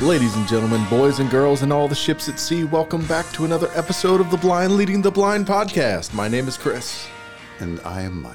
[0.00, 3.44] Ladies and gentlemen, boys and girls, and all the ships at sea, welcome back to
[3.44, 6.14] another episode of the Blind Leading the Blind podcast.
[6.14, 7.06] My name is Chris.
[7.58, 8.34] And I am Mike.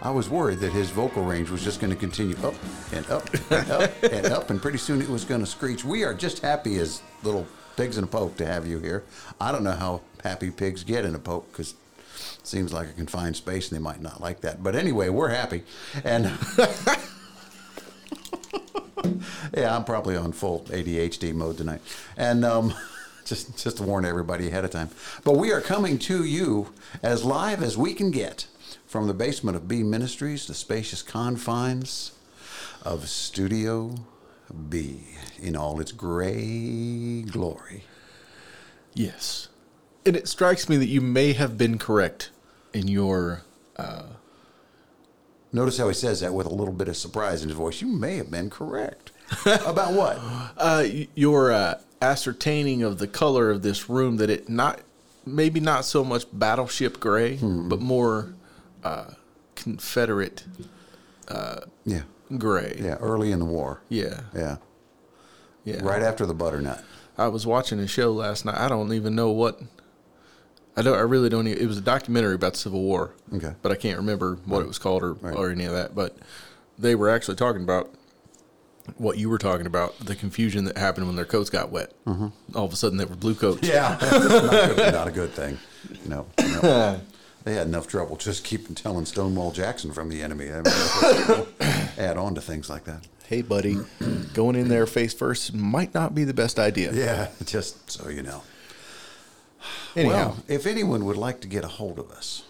[0.00, 2.54] I was worried that his vocal range was just going to continue up
[2.94, 5.84] and up and up and up, and pretty soon it was going to screech.
[5.84, 7.46] We are just happy as little
[7.76, 9.04] pigs in a poke to have you here.
[9.38, 11.72] I don't know how happy pigs get in a poke because
[12.38, 14.62] it seems like a confined space and they might not like that.
[14.62, 15.62] But anyway, we're happy.
[16.04, 16.32] And
[19.56, 21.80] yeah, I'm probably on full ADHD mode tonight.
[22.16, 22.74] And um,
[23.24, 24.90] just, just to warn everybody ahead of time.
[25.24, 26.72] But we are coming to you
[27.02, 28.46] as live as we can get
[28.86, 32.12] from the basement of B Ministries, the spacious confines
[32.82, 33.94] of Studio
[34.68, 35.00] B
[35.40, 37.84] in all its gray glory.
[38.92, 39.48] Yes.
[40.06, 42.30] And it strikes me that you may have been correct
[42.72, 43.42] in your.
[45.54, 47.80] Notice how he says that with a little bit of surprise in his voice.
[47.80, 49.12] You may have been correct.
[49.64, 50.18] About what?
[50.58, 54.80] Uh, your uh, ascertaining of the color of this room that it not
[55.24, 58.34] maybe not so much battleship gray, but more
[58.82, 59.12] uh,
[59.54, 60.44] Confederate
[61.84, 62.02] Yeah.
[62.36, 62.76] gray.
[62.82, 63.80] Yeah, early in the war.
[63.88, 64.56] yeah, Yeah.
[65.64, 65.82] yeah.
[65.82, 66.82] Right after the butternut.
[67.16, 68.58] I was watching a show last night.
[68.58, 69.60] I don't even know what.
[70.76, 70.96] I don't.
[70.96, 71.46] I really don't.
[71.46, 73.12] Even, it was a documentary about the Civil War.
[73.32, 73.54] Okay.
[73.62, 75.94] But I can't remember what it was called or, or any of that.
[75.94, 76.16] But
[76.78, 77.90] they were actually talking about
[78.96, 81.92] what you were talking about the confusion that happened when their coats got wet.
[82.06, 82.56] Mm-hmm.
[82.56, 83.66] All of a sudden, they were blue coats.
[83.66, 83.98] Yeah.
[84.00, 85.58] not, good, not a good thing.
[86.06, 86.26] No.
[86.38, 87.00] no.
[87.44, 90.50] They had enough trouble just keeping telling Stonewall Jackson from the enemy.
[90.50, 91.46] I mean,
[91.98, 93.06] add on to things like that.
[93.26, 93.76] Hey, buddy,
[94.32, 96.90] going in there face first might not be the best idea.
[96.94, 98.42] Yeah, just so you know.
[99.96, 102.42] Anyhow, Well, if anyone would like to get a hold of us,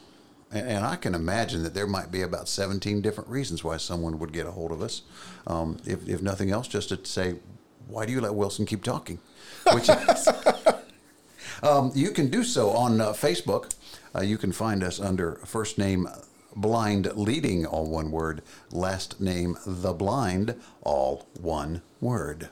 [0.51, 4.19] and, and I can imagine that there might be about 17 different reasons why someone
[4.19, 5.03] would get a hold of us.
[5.47, 7.37] Um, if, if nothing else, just to say,
[7.87, 9.19] why do you let Wilson keep talking?
[9.73, 10.29] Which is,
[11.63, 13.75] um, you can do so on uh, Facebook.
[14.15, 16.09] Uh, you can find us under first name
[16.57, 22.49] blind leading, all one word, last name the blind, all one word.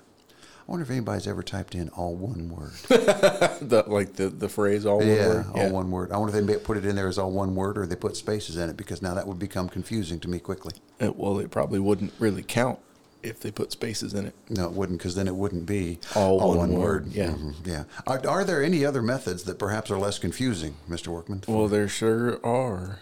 [0.72, 2.70] I wonder if anybody's ever typed in all one word.
[2.88, 5.46] the, like the, the phrase all one Yeah, word.
[5.54, 6.10] all one word.
[6.10, 8.16] I wonder if they put it in there as all one word or they put
[8.16, 10.72] spaces in it because now that would become confusing to me quickly.
[10.98, 12.78] Uh, well, it probably wouldn't really count
[13.22, 14.34] if they put spaces in it.
[14.48, 17.32] No, it wouldn't because then it wouldn't be All one word, yeah.
[17.32, 17.84] Mhm, yeah.
[18.06, 21.08] Are, are there any other methods that perhaps are less confusing, Mr.
[21.08, 21.42] Workman?
[21.46, 23.00] Well, there sure are.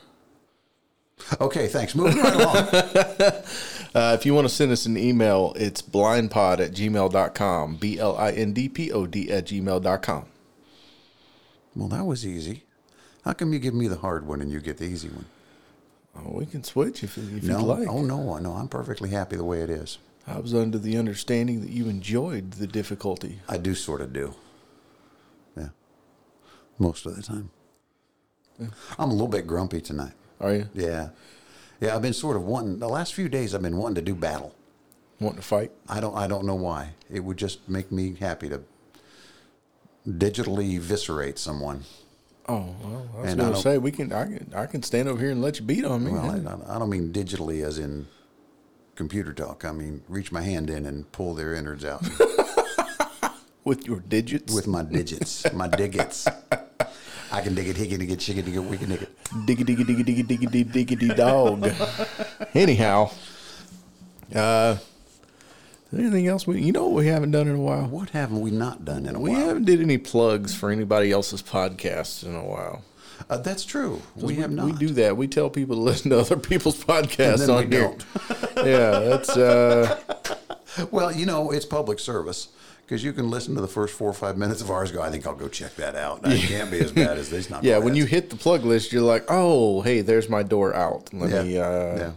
[1.40, 1.94] Okay, thanks.
[1.94, 3.32] Moving right along.
[3.94, 7.76] Uh, if you want to send us an email, it's blindpod at gmail.com.
[7.76, 10.26] B L I N D P O D at gmail.com.
[11.74, 12.64] Well, that was easy.
[13.24, 15.26] How come you give me the hard one and you get the easy one?
[16.16, 17.58] Oh, we can switch if, if No.
[17.58, 17.88] you'd like.
[17.88, 18.52] Oh no, no.
[18.54, 19.98] I'm perfectly happy the way it is.
[20.26, 23.40] I was under the understanding that you enjoyed the difficulty.
[23.48, 24.34] I do sort of do.
[25.56, 25.68] Yeah.
[26.78, 27.50] Most of the time.
[28.98, 30.12] I'm a little bit grumpy tonight.
[30.40, 31.08] Are you Yeah.
[31.80, 34.14] Yeah, I've been sort of wanting the last few days I've been wanting to do
[34.14, 34.54] battle.
[35.18, 35.72] wanting to fight?
[35.88, 36.90] I don't I don't know why.
[37.10, 38.62] It would just make me happy to
[40.06, 41.84] digitally eviscerate someone.
[42.48, 44.12] Oh, well, I was going to don't- say we can.
[44.12, 44.52] I can.
[44.54, 46.10] I can stand over here and let you beat on me.
[46.12, 46.30] Well.
[46.68, 48.08] I, I don't mean digitally as in
[48.96, 49.64] computer talk.
[49.64, 52.02] I mean reach my hand in and pull their innards out
[53.64, 54.52] with your digits.
[54.52, 56.26] with my digits, my digits.
[57.32, 59.24] I can dig it, higgity, it, chicken, dig it, we can dig it.
[59.46, 61.70] diggy diggy diggy diggy diggy diggy diggity dog.
[62.54, 63.10] Anyhow,
[64.34, 64.76] uh,
[65.96, 66.46] anything else?
[66.46, 67.86] We, you know what we haven't done in a while.
[67.86, 69.40] What haven't we not done in a We while?
[69.40, 72.82] We haven't did any plugs for anybody else's podcasts in a while.
[73.28, 74.02] Uh, that's true.
[74.16, 74.66] We have not.
[74.66, 75.16] We do that.
[75.16, 77.94] We tell people to listen to other people's podcasts on we here.
[78.56, 80.00] yeah, that's uh,
[80.90, 82.48] Well, you know, it's public service
[82.90, 84.90] because you can listen to the first four or five minutes of ours.
[84.90, 86.22] Go, I think I'll go check that out.
[86.24, 87.48] It can't be as bad as these.
[87.48, 87.78] Not yeah.
[87.78, 91.08] When you hit the plug list, you're like, oh, hey, there's my door out.
[91.14, 91.58] Let yeah, me.
[91.58, 92.12] Uh,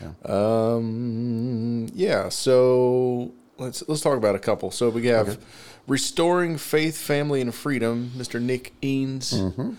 [0.00, 0.12] yeah.
[0.24, 1.88] Um.
[1.92, 2.28] Yeah.
[2.28, 4.70] So let's let's talk about a couple.
[4.70, 5.44] So we have
[5.88, 8.12] restoring faith, family, and freedom.
[8.16, 8.40] Mr.
[8.40, 9.72] Nick Eanes, Mm-hmm.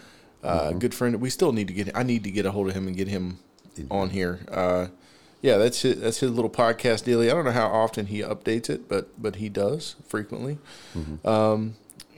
[0.43, 1.21] uh, good friend.
[1.21, 1.95] We still need to get.
[1.95, 3.39] I need to get a hold of him and get him
[3.89, 4.41] on here.
[4.51, 4.87] Uh,
[5.41, 7.29] yeah, that's his, that's his little podcast daily.
[7.29, 10.57] I don't know how often he updates it, but but he does frequently.
[10.95, 11.27] Mm-hmm.
[11.27, 11.75] Um,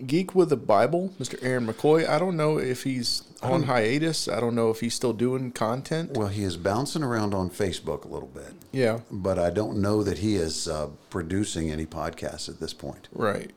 [0.08, 1.38] Geek with the Bible, Mr.
[1.44, 2.08] Aaron McCoy.
[2.08, 4.30] I don't know if he's on hiatus.
[4.30, 6.12] I don't know if he's still doing content.
[6.18, 9.00] Well, he is bouncing around on Facebook a little bit, Yeah.
[9.12, 13.10] but I don't know that he is uh, producing any podcasts at this point.
[13.12, 13.52] Right.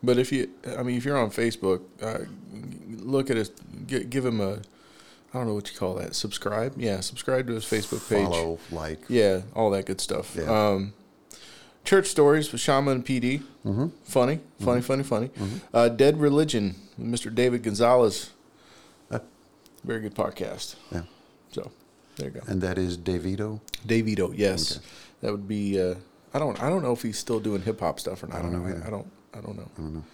[0.00, 2.18] But if you, I mean, if you're on Facebook, uh,
[2.88, 3.50] look at his,
[3.88, 4.58] give him a,
[5.32, 6.14] I don't know what you call that.
[6.14, 6.74] Subscribe.
[6.76, 8.24] Yeah, subscribe to his Facebook page.
[8.24, 10.34] Follow, like, Yeah, all that good stuff.
[10.36, 10.44] Yeah.
[10.70, 10.94] Um,
[11.84, 13.42] Church Stories with Shama and PD.
[13.64, 13.88] Mm-hmm.
[14.04, 15.30] Funny, funny, funny, funny.
[15.72, 17.34] Uh, Dead Religion with Mr.
[17.34, 18.30] David Gonzalez.
[19.10, 19.20] Uh.
[19.84, 20.76] Very good podcast.
[20.92, 21.02] Yeah.
[21.52, 21.70] So
[22.16, 22.40] there you go.
[22.46, 23.60] And that is Davito.
[23.86, 24.80] Davito, yes,
[25.22, 25.80] that would be.
[25.80, 25.94] Uh,
[26.34, 26.62] I don't.
[26.62, 28.38] I don't know if he's still doing hip hop stuff or not.
[28.38, 28.66] I don't know.
[28.66, 29.10] I, I don't.
[29.34, 29.68] I don't know.
[29.78, 30.04] I don't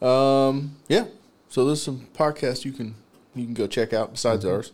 [0.00, 0.08] know.
[0.08, 0.76] Um.
[0.88, 1.04] Yeah.
[1.48, 2.94] So there's some podcasts you can
[3.34, 4.72] you can go check out besides ours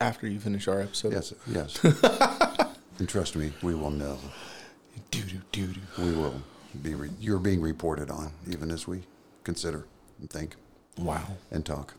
[0.00, 1.12] after you finish our episode.
[1.12, 1.82] Yes, yes.
[2.98, 4.18] and trust me, we will know.
[5.10, 5.80] Doo doo doo doo.
[6.02, 6.42] We will
[6.82, 6.94] be.
[6.94, 9.02] Re- you're being reported on, even as we
[9.44, 9.84] consider
[10.20, 10.56] and think
[10.98, 11.22] Wow.
[11.50, 11.94] and talk.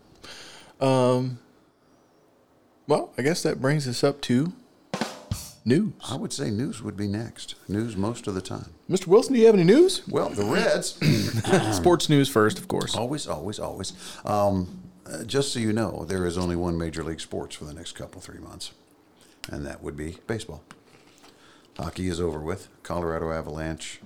[0.82, 1.40] Um.
[2.88, 4.52] Well, I guess that brings us up to
[5.64, 5.94] news.
[6.10, 7.56] I would say news would be next.
[7.70, 8.72] News most of the time.
[8.90, 9.08] Mr.
[9.08, 10.02] Wilson, do you have any news?
[10.08, 10.98] Well, the Reds.
[11.78, 12.94] Sports news first, of course.
[12.96, 13.94] Always, always, always.
[14.26, 17.74] Um, uh, just so you know, there is only one major league sports for the
[17.74, 18.72] next couple, three months,
[19.52, 20.64] and that would be baseball.
[21.78, 22.68] Hockey is over with.
[22.84, 24.00] Colorado Avalanche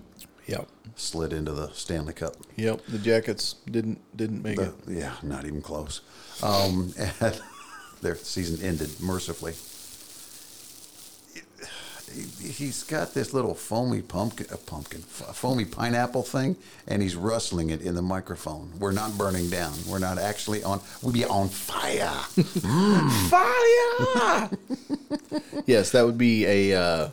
[0.48, 0.70] Yep.
[0.96, 2.36] slid into the Stanley Cup.
[2.56, 2.86] Yep.
[2.88, 4.74] The Jackets didn't didn't make The- it.
[4.88, 6.00] yeah, not even close.
[6.42, 7.42] Um, and
[8.02, 9.54] their season ended mercifully.
[12.13, 16.56] He- He's got this little foamy pumpkin, a pumpkin, foamy pineapple thing,
[16.88, 18.71] and he's rustling it in the microphone.
[18.80, 19.74] We're not burning down.
[19.88, 20.81] We're not actually on.
[21.04, 22.09] We be on fire.
[23.30, 24.50] Fire!
[25.65, 27.09] yes, that would be a uh,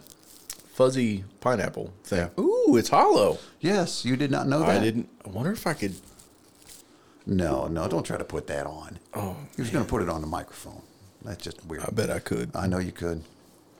[0.73, 2.31] fuzzy pineapple thing.
[2.39, 3.39] Ooh, it's hollow.
[3.61, 4.69] yes, you did not know that.
[4.71, 5.09] I didn't.
[5.27, 5.95] I wonder if I could.
[7.27, 8.99] No, no, don't try to put that on.
[9.15, 10.83] Oh, he was going to put it on the microphone.
[11.25, 11.83] That's just weird.
[11.85, 12.51] I bet I could.
[12.55, 13.23] I know you could.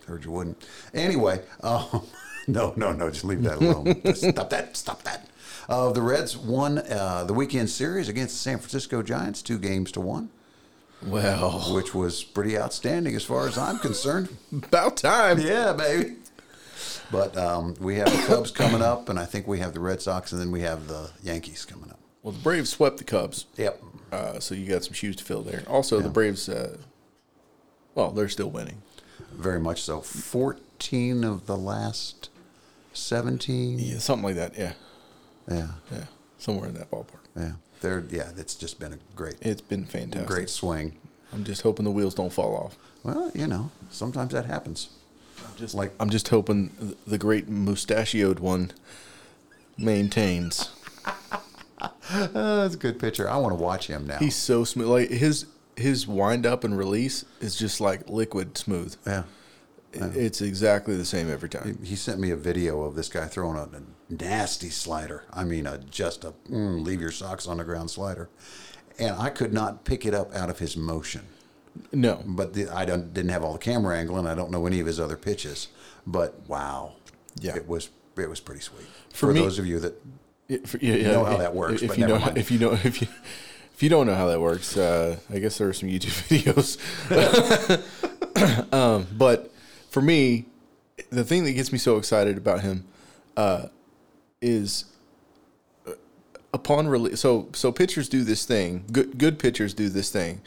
[0.05, 0.63] Heard you wouldn't.
[0.93, 2.03] Anyway, um,
[2.47, 4.03] no, no, no, just leave that alone.
[4.15, 4.77] Stop that.
[4.77, 5.29] Stop that.
[5.69, 9.91] Uh, the Reds won uh, the weekend series against the San Francisco Giants, two games
[9.93, 10.29] to one,
[11.07, 14.29] Well, which was pretty outstanding as far as I'm concerned.
[14.53, 15.39] about time.
[15.41, 16.17] Yeah, baby.
[17.11, 20.03] But um, we have the Cubs coming up, and I think we have the Red
[20.03, 21.99] Sox, and then we have the Yankees coming up.
[22.23, 23.83] Well, the Braves swept the Cubs, Yep.
[24.13, 25.63] uh, so you got some shoes to fill there.
[25.69, 26.47] Also, the Braves.
[26.49, 26.77] Uh,
[27.95, 28.83] well, they're still winning.
[29.33, 30.01] Very much so.
[30.01, 32.29] 14 of the last
[32.93, 33.79] 17.
[33.79, 34.57] Yeah, something like that.
[34.59, 34.73] Yeah,
[35.51, 35.69] Yeah.
[35.93, 36.05] yeah,
[36.39, 37.21] somewhere in that ballpark.
[37.37, 37.53] Yeah.
[37.81, 40.27] They're, yeah, it's just been a great, It's been fantastic.
[40.29, 40.97] great swing.
[41.33, 42.77] I'm just hoping the wheels don't fall off.
[43.03, 44.89] Well, you know, sometimes that happens.
[45.57, 48.73] Just Like- I'm just hoping the great mustachioed one
[49.77, 50.71] maintains.
[51.81, 51.89] Uh,
[52.29, 53.29] that's a good pitcher.
[53.29, 54.19] I want to watch him now.
[54.19, 54.89] He's so smooth.
[54.89, 55.47] Like his
[55.77, 58.95] his wind up and release is just like liquid smooth.
[59.07, 59.25] yeah.
[60.01, 61.79] I- It's exactly the same every time.
[61.85, 63.69] He sent me a video of this guy throwing a,
[64.13, 65.25] nasty slider.
[65.33, 68.29] I mean, a, just a mm, leave your socks on the ground slider.
[68.99, 71.23] And I could not pick it up out of his motion.
[71.93, 74.67] No, But the, I don't, didn't have all the camera angle, and I don't know
[74.67, 75.69] any of his other pitches.
[76.07, 76.93] But wow,
[77.41, 77.57] Yeah.
[77.57, 78.87] it was it was pretty sweet.
[79.11, 80.01] For For, me- those of you that
[80.49, 82.39] It- for- yeah, yeah, know how that works, If but you never know, mind.
[82.39, 83.09] if you know, if you
[83.75, 86.79] if you don't know how that works, uh, I guess there are some YouTube
[87.11, 88.73] videos.
[88.73, 89.53] um, but
[89.91, 90.47] for me,
[91.11, 92.85] the thing that gets me so excited about him
[93.37, 93.67] uh,
[94.41, 94.85] is
[95.89, 95.93] uh,
[96.53, 97.21] upon release.
[97.21, 98.85] So so pitchers do this thing.
[98.93, 100.41] Good good pitchers do this thing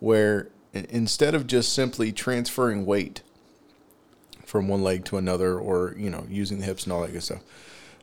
[0.00, 3.22] where instead of just simply transferring weight
[4.46, 7.22] from one leg to another, or you know using the hips and all that good
[7.22, 7.42] stuff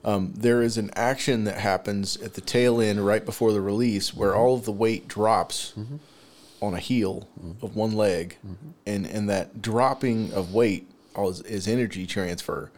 [0.04, 4.14] um, there is an action that happens at the tail end right before the release
[4.14, 5.98] where all of the weight drops mm-hmm.
[6.62, 7.66] on a heel mm-hmm.
[7.66, 8.38] of one leg.
[8.46, 8.70] Mm-hmm.
[8.86, 12.72] And and that dropping of weight is, is energy transfer.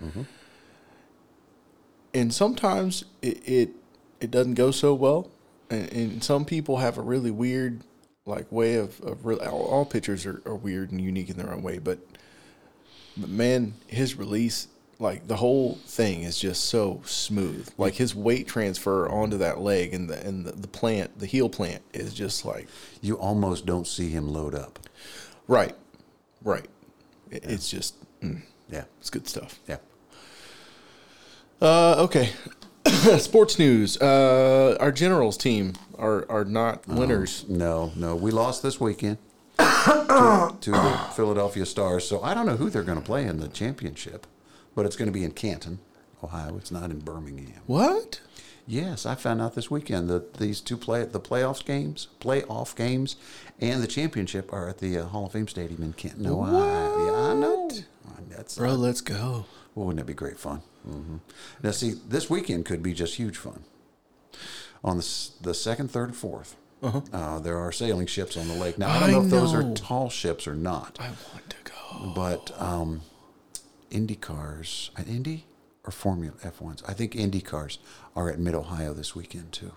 [2.13, 3.69] And sometimes it, it
[4.19, 5.29] it doesn't go so well.
[5.69, 7.81] And, and some people have a really weird
[8.25, 11.51] like way of, of really, all, all pitchers are, are weird and unique in their
[11.51, 11.97] own way but
[13.17, 14.67] but man, his release,
[15.01, 17.67] like the whole thing is just so smooth.
[17.77, 21.49] Like his weight transfer onto that leg and the and the, the plant, the heel
[21.49, 22.67] plant is just like
[23.01, 24.79] you almost don't see him load up.
[25.47, 25.75] right,
[26.43, 26.67] right.
[27.29, 29.59] It, It's just mm, Yeah, it's good stuff.
[29.67, 29.77] yeah.
[31.61, 32.29] Uh, okay,
[33.19, 33.97] sports news.
[34.01, 37.45] Uh, our Generals team are are not winners.
[37.47, 39.17] No, no, we lost this weekend
[39.57, 42.07] to, to the Philadelphia Stars.
[42.07, 44.25] So I don't know who they're going to play in the championship,
[44.75, 45.79] but it's going to be in Canton,
[46.23, 46.57] Ohio.
[46.57, 47.61] It's not in Birmingham.
[47.67, 48.21] What?
[48.67, 53.15] Yes, I found out this weekend that these two play the playoffs games, playoff games,
[53.59, 56.53] and the championship are at the uh, Hall of Fame Stadium in Canton, Ohio.
[57.05, 57.69] Yeah, I know.
[58.29, 59.45] That's Bro, let's go.
[59.75, 60.61] well, wouldn't it be great fun?
[60.85, 61.17] hmm
[61.61, 63.63] Now, see, this weekend could be just huge fun.
[64.83, 66.53] On the the second, third, and 4th
[67.13, 68.77] uh there are sailing ships on the lake.
[68.79, 69.07] Now, I don't Uh-huh.
[69.09, 72.13] I know if those are tall ships or not, I want to go.
[72.15, 73.01] but um,
[73.91, 75.45] Indy cars, an Indy,
[75.83, 76.87] or Formula F1s.
[76.89, 77.79] I think Indy cars
[78.15, 79.73] are at Mid Ohio this weekend too.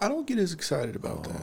[0.00, 1.42] I don't get as excited about that.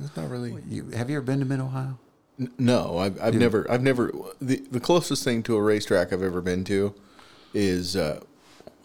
[0.00, 0.56] It's not really.
[0.68, 1.98] You, have you ever been to Mid Ohio?
[2.40, 4.12] N- No, I've, I've never, I've never.
[4.40, 6.94] The, the closest thing to a racetrack I've ever been to
[7.52, 8.20] is, uh,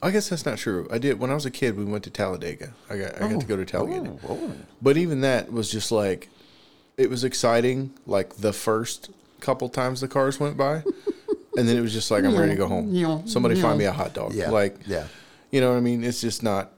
[0.03, 0.87] I guess that's not true.
[0.91, 1.77] I did when I was a kid.
[1.77, 2.73] We went to Talladega.
[2.89, 4.17] I got, I got to go to Talladega.
[4.27, 6.29] Oh, But even that was just like,
[6.97, 7.93] it was exciting.
[8.05, 9.09] Like the first
[9.39, 10.83] couple times the cars went by,
[11.59, 13.27] and then it was just like I'm ready to go home.
[13.27, 14.33] Somebody find me a hot dog.
[14.33, 15.05] Yeah, Like, yeah.
[15.51, 16.03] you know what I mean?
[16.03, 16.71] It's just not.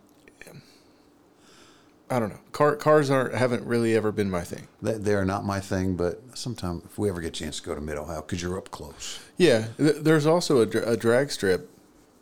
[2.09, 2.39] I don't know.
[2.51, 4.67] Car, cars aren't haven't really ever been my thing.
[4.81, 7.73] They, they're not my thing, but sometime if we ever get a chance to go
[7.73, 9.19] to Mid Ohio, because you're up close.
[9.37, 11.69] Yeah, th- there's also a, dra- a drag strip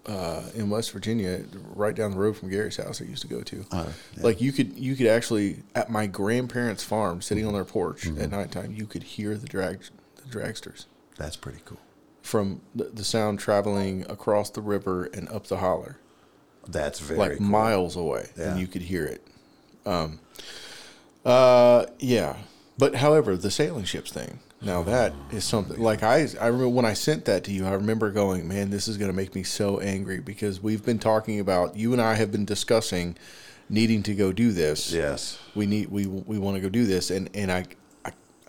[0.05, 3.01] uh, in West Virginia, right down the road from Gary's house.
[3.01, 3.65] I used to go to.
[3.71, 4.23] Oh, yeah.
[4.23, 8.21] Like you could you could actually at my grandparents' farm, sitting on their porch Mm-hmm.
[8.21, 9.79] at nighttime, you could hear the drag
[10.17, 10.85] the dragsters
[11.17, 11.79] That's pretty cool.
[12.29, 15.97] From the, the sound traveling across the river and up the holler,
[16.67, 17.47] That's very like cool.
[17.47, 18.51] miles away, Yeah.
[18.51, 19.25] and you could hear it.
[19.85, 20.19] Um,
[21.25, 22.37] uh, yeah.
[22.77, 24.39] But however, the sailing ships thing.
[24.61, 27.65] Now that is something like I I remember when I sent that to you.
[27.65, 30.99] I remember going, man, this is going to make me so angry because we've been
[30.99, 33.15] talking about you and I have been discussing
[33.69, 34.91] needing to go do this.
[34.93, 37.65] Yes, We need we we want to go do this, and and I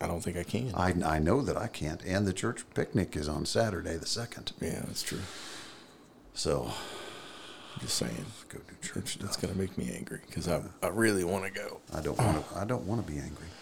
[0.00, 0.73] I, I don't think I can.
[0.75, 2.02] I, I know that I can't.
[2.04, 4.52] And the church picnic is on Saturday the second.
[4.61, 5.21] yeah, that's true.
[6.35, 6.71] So
[7.75, 10.88] I'm just saying, go do church it's going to make me angry because I I
[10.88, 11.80] really want to go.
[11.95, 12.59] I don't want to.
[12.59, 13.47] I don't want to be angry.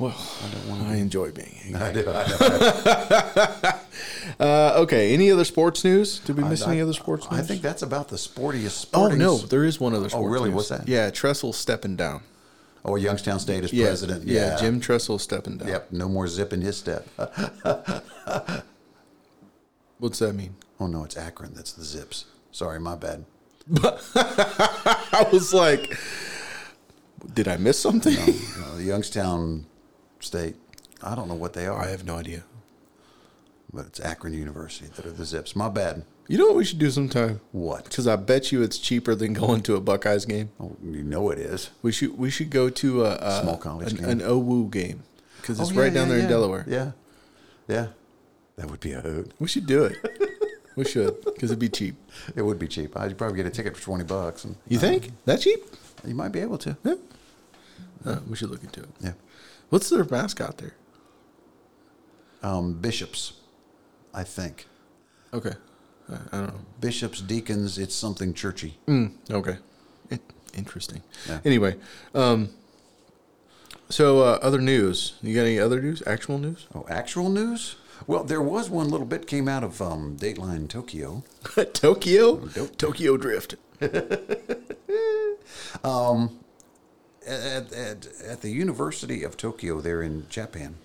[0.00, 0.12] Well,
[0.44, 0.88] I don't want to.
[0.88, 1.80] I enjoy being angry.
[1.80, 2.04] I do.
[2.08, 3.74] I,
[4.40, 5.14] Uh, okay.
[5.14, 6.18] Any other sports news?
[6.20, 7.40] Did we miss I- any other sports news?
[7.40, 8.88] I think that's about the sportiest.
[8.92, 10.08] Oh no, there is one other.
[10.08, 10.48] Sports oh really?
[10.50, 10.56] news.
[10.56, 10.88] What's that?
[10.88, 12.22] Yeah, Tressel stepping down.
[12.84, 14.24] Oh, Youngstown State is Yeah, president.
[14.26, 15.68] Yeah, Jim Tressel stepping down.
[15.68, 15.92] Yep.
[15.92, 17.06] No more zip in his step.
[19.98, 20.54] What's that mean?
[20.78, 21.52] Oh no, it's Akron.
[21.54, 22.26] That's the zips.
[22.52, 23.24] Sorry, my bad.
[23.82, 25.98] I was like,
[27.34, 28.14] did I miss something?
[28.14, 29.66] No, the Youngstown
[30.20, 30.56] State.
[31.02, 32.44] I don't know what they are, I have no idea.
[33.72, 35.54] but it's Akron University that are the zips.
[35.54, 36.04] My bad.
[36.30, 37.40] You know what we should do sometime?
[37.52, 37.84] What?
[37.84, 40.50] Because I bet you it's cheaper than going to a Buckeyes game.
[40.60, 41.70] Oh, you know it is.
[41.82, 44.08] We should we should go to a, a Small college an, game.
[44.10, 45.02] an OWU game
[45.40, 46.28] because it's Oh, yeah, right down yeah, there in.
[46.28, 46.64] Delaware.
[46.68, 46.90] Yeah,
[47.66, 47.86] yeah.
[48.56, 49.32] That would be a hoot.
[49.38, 49.96] We should do it.
[50.76, 51.96] we should because it'd be cheap.
[52.36, 52.94] It would be cheap.
[52.96, 55.64] I'd probably get a ticket for twenty bucks, and You think that cheap?
[56.06, 56.76] you might be able to.
[56.84, 56.94] Yeah.
[58.04, 58.88] Uh, we should look into it.
[59.00, 59.12] Yeah.
[59.70, 60.74] What's their mascot there?
[62.42, 63.32] Um, bishops,
[64.14, 64.66] I think.
[65.32, 65.52] Okay.
[66.08, 66.60] I, don't know.
[66.80, 67.78] Bishops, deacons.
[67.78, 68.78] It's something churchy.
[68.86, 69.58] Mm, okay.
[70.10, 70.20] In-
[70.54, 71.02] interesting.
[71.28, 71.40] Yeah.
[71.44, 71.76] Anyway,
[72.14, 72.50] um,
[73.88, 75.14] so uh, other news.
[75.22, 76.02] You got any other news?
[76.06, 76.66] Actual news?
[76.74, 77.76] Oh, actual news?
[78.06, 81.24] Well, there was one little bit came out of um, Dateline Tokyo.
[81.72, 82.46] Tokyo?
[82.76, 83.56] Tokyo Drift.
[87.28, 90.76] At, at, at the University of Tokyo, there in Japan,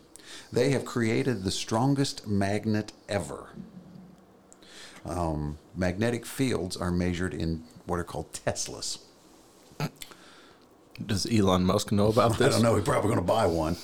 [0.51, 3.51] they have created the strongest magnet ever.
[5.05, 8.99] Um, magnetic fields are measured in what are called Teslas.
[11.05, 12.47] Does Elon Musk know about this?
[12.47, 12.73] I don't know.
[12.73, 13.77] We're probably going to buy one.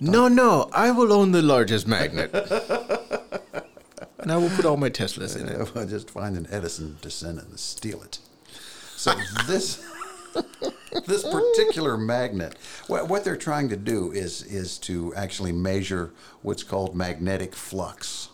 [0.00, 0.68] No, no.
[0.72, 2.30] I will own the largest magnet.
[4.18, 5.72] and I will put all my Teslas in it.
[5.74, 8.18] I'll just find an Edison descendant and steal it.
[8.96, 9.14] So
[9.46, 9.84] this
[11.06, 16.12] this particular magnet, what, what they're trying to do is is to actually measure
[16.42, 18.28] what's called magnetic flux,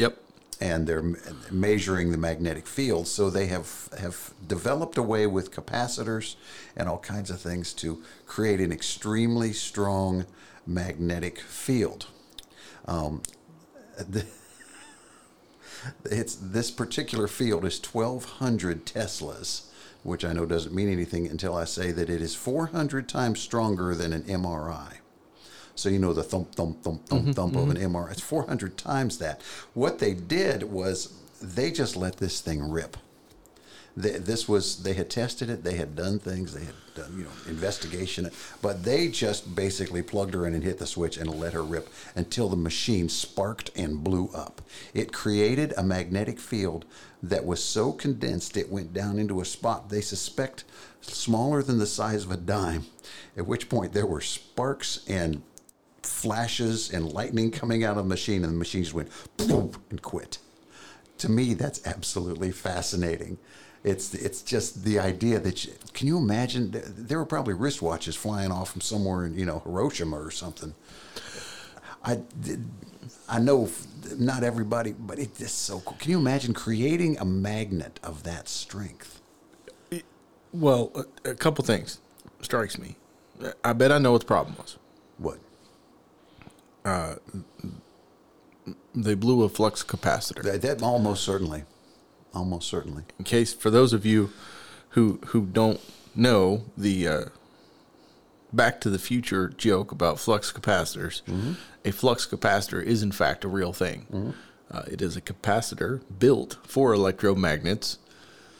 [0.00, 0.18] Yep.
[0.60, 1.14] and they're
[1.50, 3.06] measuring the magnetic field.
[3.06, 6.36] So they have have developed a way with capacitors
[6.76, 10.26] and all kinds of things to create an extremely strong
[10.66, 12.06] magnetic field.
[12.86, 13.22] Um,
[13.96, 14.26] the,
[16.04, 19.66] it's this particular field is 1200 teslas
[20.02, 23.94] which i know doesn't mean anything until i say that it is 400 times stronger
[23.94, 24.94] than an mri
[25.80, 27.96] so you know the thump thump thump thump mm-hmm, thump of an mm-hmm.
[27.96, 29.40] mri it's 400 times that.
[29.72, 32.98] What they did was they just let this thing rip.
[34.00, 37.24] Th this was they had tested it they had done things they had done you
[37.24, 38.30] know investigation
[38.62, 41.88] but they just basically plugged her in and hit the switch and let her rip
[42.14, 44.60] until the machine sparked and blew up.
[44.92, 46.84] It created a magnetic field
[47.22, 50.64] that was so condensed it went down into a spot they suspect
[51.00, 52.84] smaller than the size of a dime
[53.36, 55.42] at which point there were sparks and
[56.20, 60.02] flashes and lightning coming out of the machine and the machine just went boom and
[60.02, 60.38] quit
[61.18, 63.38] to me that's absolutely fascinating
[63.82, 68.52] it's it's just the idea that you, can you imagine there were probably wristwatches flying
[68.52, 70.74] off from somewhere in you know Hiroshima or something
[72.02, 72.64] I did,
[73.28, 73.68] I know
[74.16, 75.96] not everybody, but it's just so cool.
[75.98, 79.20] Can you imagine creating a magnet of that strength?
[80.52, 80.90] Well,
[81.24, 82.00] a, a couple things
[82.42, 82.96] strikes me.
[83.64, 84.76] I bet I know what the problem was.
[85.18, 85.38] What?
[88.94, 90.42] They blew a flux capacitor.
[90.42, 91.64] That, that almost certainly,
[92.34, 93.04] almost certainly.
[93.18, 94.30] in case for those of you
[94.90, 95.80] who who don't
[96.14, 97.24] know the uh,
[98.52, 101.22] Back to the Future joke about flux capacitors,
[101.84, 104.34] a flux capacitor is in fact a real thing.
[104.70, 107.98] Uh, it is a capacitor built for electromagnets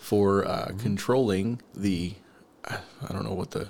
[0.01, 2.15] for uh, controlling the
[2.69, 3.69] I don't know what the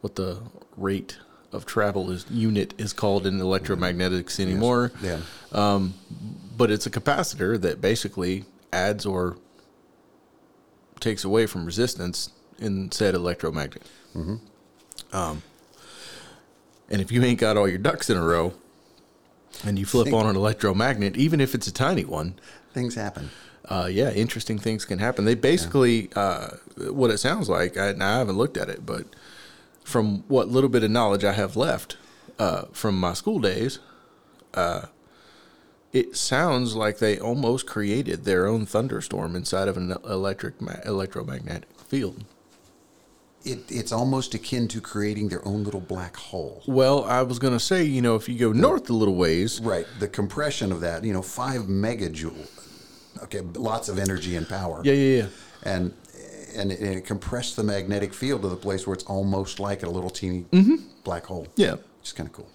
[0.00, 0.40] what the
[0.76, 1.18] rate
[1.52, 5.18] of travel is unit is called in electromagnetics anymore Yeah.
[6.56, 9.36] but it's a capacitor that basically adds or
[11.00, 13.82] takes away from resistance in said electromagnet.
[15.12, 15.42] Um,
[16.88, 18.54] and if you ain't got all your ducks in a row,
[19.64, 22.34] and you flip on an electromagnet, even if it's a tiny one,
[22.72, 23.30] Things happen.
[23.68, 25.24] uh, yeah, interesting things can happen.
[25.24, 26.48] They basically, uh,
[26.90, 29.04] what it sounds like, I, I haven't looked at it, but
[29.84, 31.96] from what little bit of knowledge I have left
[32.38, 33.78] uh, from my school days,
[34.54, 34.86] uh,
[35.92, 41.68] it sounds like they almost created their own thunderstorm inside of an electric ma- electromagnetic
[41.86, 42.24] field.
[43.44, 46.62] It, it's almost akin to creating their own little black hole.
[46.66, 49.60] Well, I was going to say, you know, if you go north a little ways,
[49.60, 49.84] Right.
[49.98, 52.48] The compression of that, you know, five megajoule.
[53.24, 54.80] Okay, lots of energy and power.
[54.84, 55.28] yeah, yeah, yeah.
[55.64, 55.92] And
[56.54, 59.82] and it, and it compressed the magnetic field to the place where it's almost like
[59.82, 60.46] a little teeny
[61.04, 61.44] black hole.
[61.46, 61.60] Mm-hmm.
[61.60, 61.72] Yeah.
[61.72, 62.48] Which is kind of cool.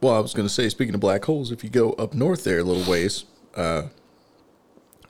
[0.00, 2.42] Well, I was going to say, speaking of black holes, if you go up north
[2.42, 3.24] there a little ways,
[3.54, 3.88] uh,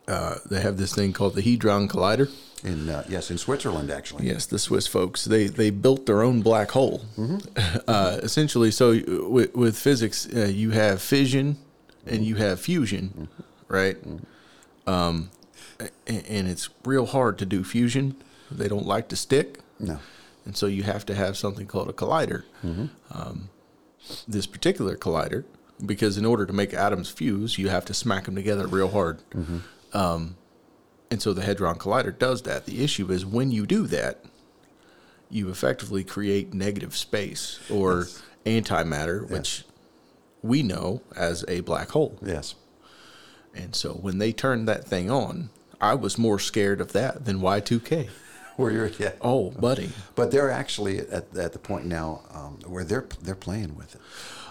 [0.06, 2.30] uh, they have this thing called the Hadron Collider.
[2.64, 4.26] In uh, yes, in Switzerland actually.
[4.26, 7.02] Yes, the Swiss folks they they built their own black hole,
[7.88, 8.70] uh, essentially.
[8.70, 11.56] So with, with physics, uh, you have fission
[12.06, 13.28] and you have fusion,
[13.66, 13.96] right?
[14.86, 15.30] Um,
[16.06, 18.16] and, it's real hard to do fusion.
[18.50, 19.98] They don't like to stick, No.
[20.44, 22.44] and so you have to have something called a collider.
[23.10, 23.48] Um,
[24.28, 25.44] this particular collider,
[25.84, 29.20] because in order to make atoms fuse, you have to smack them together real hard.
[29.92, 30.36] Um,
[31.10, 32.64] and so the Hadron Collider does that.
[32.66, 34.24] The issue is when you do that,
[35.30, 38.06] you effectively create negative space or
[38.46, 39.64] antimatter, which
[40.42, 42.18] we know as a black hole.
[42.24, 42.54] Yes.
[43.54, 45.50] And so when they turn that thing on,
[45.82, 48.08] I was more scared of that than Y2K.
[48.56, 49.12] Where you're yeah.
[49.20, 49.90] Oh, buddy.
[50.14, 54.00] But they're actually at, at the point now um, where they're they're playing with it.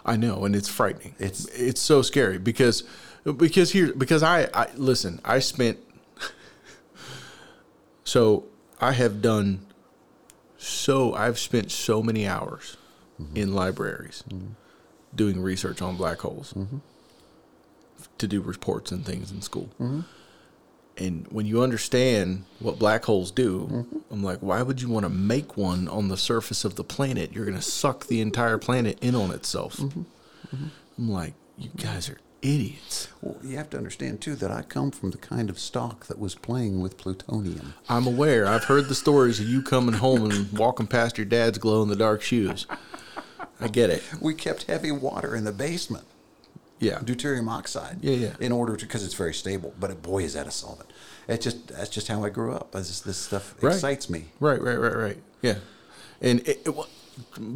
[0.06, 1.16] I know, and it's frightening.
[1.20, 2.84] It's- it's so scary because
[3.38, 5.22] because here because I, I listen.
[5.24, 5.78] I spent
[8.04, 8.46] so
[8.82, 9.68] I have done
[10.58, 12.78] so I've spent so many hours
[13.22, 13.38] mm-hmm.
[13.38, 14.54] in libraries mm-hmm.
[15.16, 16.78] doing research on black holes mm-hmm.
[18.18, 19.70] to do reports and things in school.
[21.02, 23.98] And when you understand what black holes do, mm-hmm.
[24.12, 27.34] I'm like, why would you want to make one on the surface of the planet?
[27.34, 29.78] You're going to suck the entire planet in on itself.
[29.78, 30.02] Mm-hmm.
[30.56, 30.68] Mm-hmm.
[31.00, 33.08] I'm like, you guys are idiots.
[33.22, 36.20] Well, you have to understand too that I come from the kind of stock that
[36.20, 37.74] was playing with plutonium.
[37.90, 38.46] I'm aware.
[38.46, 41.90] I've heard the stories of you coming home and walking past your dad's glow in
[41.90, 42.68] the dark shoes.
[43.60, 44.04] I get it.
[44.20, 46.06] We kept heavy water in the basement,
[46.82, 47.00] Yeah.
[47.00, 48.00] deuterium oxide.
[48.02, 48.34] Yeah, yeah.
[48.40, 49.74] In order to, because it's very stable.
[49.80, 50.90] But boy, is that a solvent.
[51.28, 52.72] It's just that's just how I grew up.
[52.74, 53.74] This, this stuff Right.
[53.76, 54.26] excites me.
[54.40, 55.18] Right, right, right, right.
[55.42, 55.56] Yeah.
[56.22, 56.76] And it, it,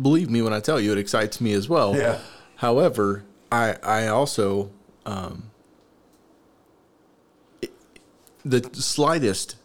[0.01, 1.95] believe me when I tell you, it excites me as well.
[1.97, 2.19] Yeah.
[2.57, 4.69] However, I I also
[5.05, 5.49] um,
[7.61, 7.71] it,
[8.45, 9.55] the slightest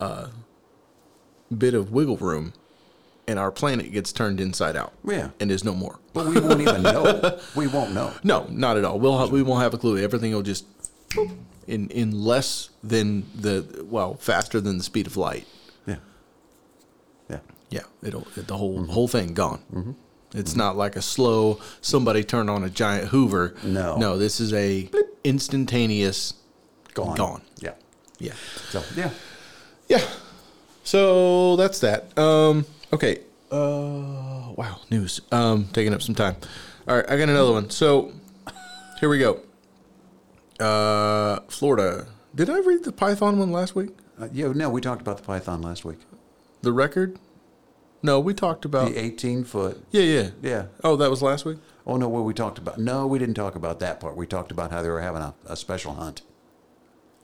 [0.00, 0.28] uh,
[1.56, 2.52] bit of wiggle room,
[3.26, 4.92] and our planet gets turned inside out.
[5.06, 5.30] Yeah.
[5.40, 5.98] And is no more.
[6.12, 7.38] But we won't even know.
[7.56, 8.12] We won't know.
[8.22, 8.98] No, not at all.
[8.98, 9.98] We'll we won't have a clue.
[9.98, 10.66] Everything will just
[11.66, 15.46] in in less than the well faster than the speed of light.
[15.86, 15.96] Yeah.
[17.30, 17.38] Yeah.
[17.70, 19.96] Yeah, it'll the whole whole thing gone.
[20.34, 23.54] It's not like a slow somebody turned on a giant Hoover.
[23.62, 23.96] No.
[23.96, 24.90] no, this is a
[25.22, 26.34] instantaneous.
[26.94, 27.16] Gone.
[27.16, 27.42] Gone.
[27.60, 27.74] Yeah.
[28.18, 28.34] Yeah,
[28.70, 29.10] So yeah.
[29.88, 30.02] yeah.
[30.84, 32.16] So that's that.
[32.18, 33.18] Um, okay.
[33.50, 35.20] Uh, wow, news.
[35.30, 36.36] Um, taking up some time.
[36.88, 37.70] All right, I got another one.
[37.70, 38.12] So
[39.00, 39.40] here we go.
[40.58, 42.06] Uh, Florida.
[42.34, 43.90] Did I read the Python one last week?
[44.20, 44.48] Uh, yeah.
[44.54, 45.98] No, we talked about the python last week.
[46.62, 47.18] The record?
[48.02, 48.90] No, we talked about.
[48.92, 49.82] The 18 foot.
[49.90, 50.66] yeah, yeah, Yeah.
[50.82, 51.58] Oh, that was last week.
[51.86, 52.78] Oh no, what we talked about?
[52.78, 54.16] No, we didn't talk about that part.
[54.16, 56.22] We talked about how they were having a, a special hunt.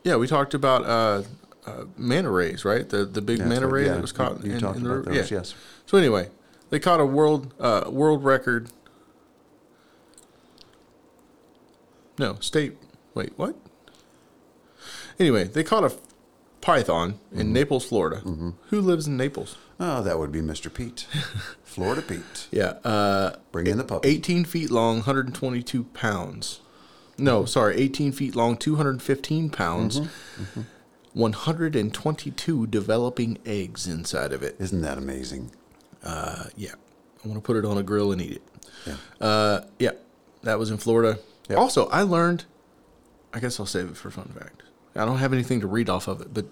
[0.05, 1.23] Yeah, we talked about uh,
[1.66, 2.88] uh, manta rays, right?
[2.88, 4.44] The the big That's manta ray yeah, that was caught.
[4.44, 5.16] you in, talked in the about river.
[5.16, 5.38] those, Yeah.
[5.38, 5.55] yes.
[5.87, 6.29] So anyway,
[6.70, 8.68] they caught a world uh, world record
[12.18, 12.77] No, state.
[13.14, 13.57] Wait, what?
[15.18, 15.92] Anyway, they caught a
[16.61, 18.16] python in Naples, Florida.
[18.20, 19.57] Who lives in Naples?
[19.79, 20.73] Oh, that would be Mr.
[20.73, 21.07] Pete,
[21.64, 22.49] Florida Pete.
[22.51, 24.07] Yeah, uh, Bring in the puppy.
[24.09, 26.61] 18 feet long, 122 pounds.
[27.16, 30.01] No, sorry, 18 feet long, 215 pounds.
[31.14, 34.57] 122 developing eggs inside of it.
[34.59, 35.51] Isn't that amazing?
[36.03, 36.75] Uh, yeah,
[37.25, 38.42] I want to put it on a grill and eat it.
[38.87, 38.96] Yeah.
[39.20, 39.90] Uh, yeah,
[40.42, 41.18] that was in Florida.
[41.49, 41.59] Yep.
[41.59, 42.44] Also, I learned.
[43.33, 44.62] I guess I'll save it for fun fact.
[44.96, 46.46] I don't have anything to read off of it, but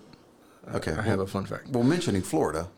[0.75, 0.92] Okay.
[0.92, 1.68] I have a fun fact.
[1.71, 2.68] Well, mentioning Florida,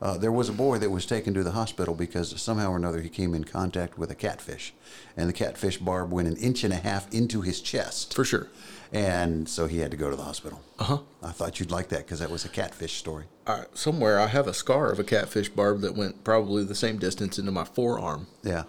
[0.00, 3.00] uh, there was a boy that was taken to the hospital because somehow or another
[3.00, 4.72] he came in contact with a catfish,
[5.16, 8.48] and the catfish barb went an inch and a half into his chest, For sure.
[8.92, 10.60] and so he had to go to the hospital.
[10.78, 10.98] Uh huh.
[11.22, 13.24] I thought you'd like that because that was a catfish story.
[13.46, 16.98] Uh, somewhere I have a scar of a catfish barb that went probably the same
[16.98, 18.26] distance into my forearm.
[18.42, 18.64] Yeah.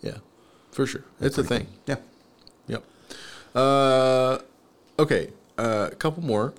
[0.00, 0.16] Yeah,
[0.72, 1.04] for sure.
[1.20, 1.68] It's a thing.
[1.86, 1.96] Yeah.
[2.66, 2.84] Yep.
[3.54, 4.38] Uh,
[4.98, 5.30] okay.
[5.56, 6.54] Uh, a couple more.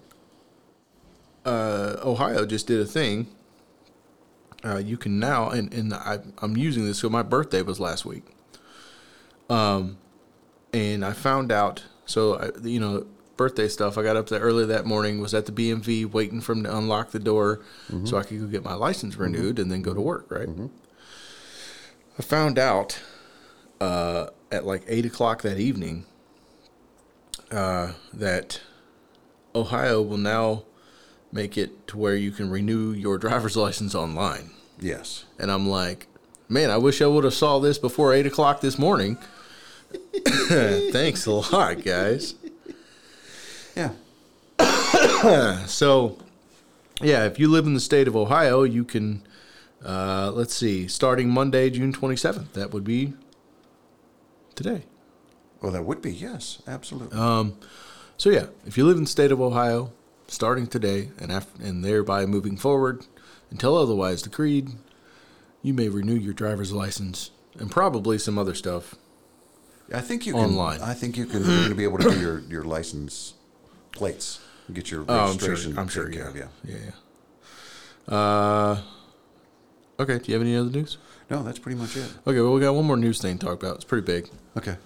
[1.46, 3.28] Uh, Ohio just did a thing.
[4.66, 7.00] Uh, you can now, and, and I, I'm using this.
[7.00, 8.24] So my birthday was last week.
[9.50, 9.98] Um,
[10.74, 11.84] and I found out.
[12.06, 13.06] So I, you know,
[13.38, 13.98] birthday stuff.
[13.98, 15.20] I got up there early that morning.
[15.20, 17.62] Was at the BMV waiting for him to unlock the door,
[18.06, 20.30] so I could go get my license renewed and then go to work.
[20.30, 20.48] Right.
[22.18, 23.02] I found out
[23.82, 26.06] uh, at like eight o'clock that evening
[27.52, 28.62] uh, that
[29.56, 30.64] Ohio will now
[31.34, 34.52] make it to where you can renew your driver's license online.
[34.80, 35.26] Yes.
[35.40, 36.08] And I'm like,
[36.48, 39.18] man, I wish I would have saw this before eight o'clock this morning.
[40.26, 42.36] Thanks a lot, guys.
[43.76, 43.92] Yeah.
[45.68, 46.18] So,
[47.02, 49.26] yeah, if you live in the state of Ohio, you can.
[49.84, 52.52] Uh, let's see, starting Monday, June 27th.
[52.54, 53.14] That would be
[54.56, 54.84] today.
[55.62, 57.18] Well, that would be yes, absolutely.
[57.18, 57.58] Um,
[58.18, 59.92] so yeah, if you live in the state of Ohio,
[60.28, 63.06] starting today and after, and thereby moving forward
[63.52, 64.72] until otherwise decreed,
[65.62, 68.96] you may renew your driver's license and probably some other stuff.
[69.94, 70.58] I think you can.
[70.60, 71.42] I think you can.
[71.44, 73.34] You're going to be able to do your, your license
[73.92, 74.40] plates.
[74.72, 75.50] Get your Oh, I'm sure.
[75.50, 75.78] registration.
[75.78, 76.08] I'm sure.
[76.10, 76.48] taken Yeah.
[76.64, 76.76] yeah.
[78.08, 78.16] Yeah.
[78.16, 78.82] Uh,
[80.00, 80.18] okay.
[80.20, 80.98] Do you have any other news?
[81.30, 82.12] No, that's pretty much it.
[82.26, 82.40] Okay.
[82.40, 83.76] Well, we got one more news thing to talk about.
[83.76, 84.30] It's pretty big.
[84.58, 84.78] Okay.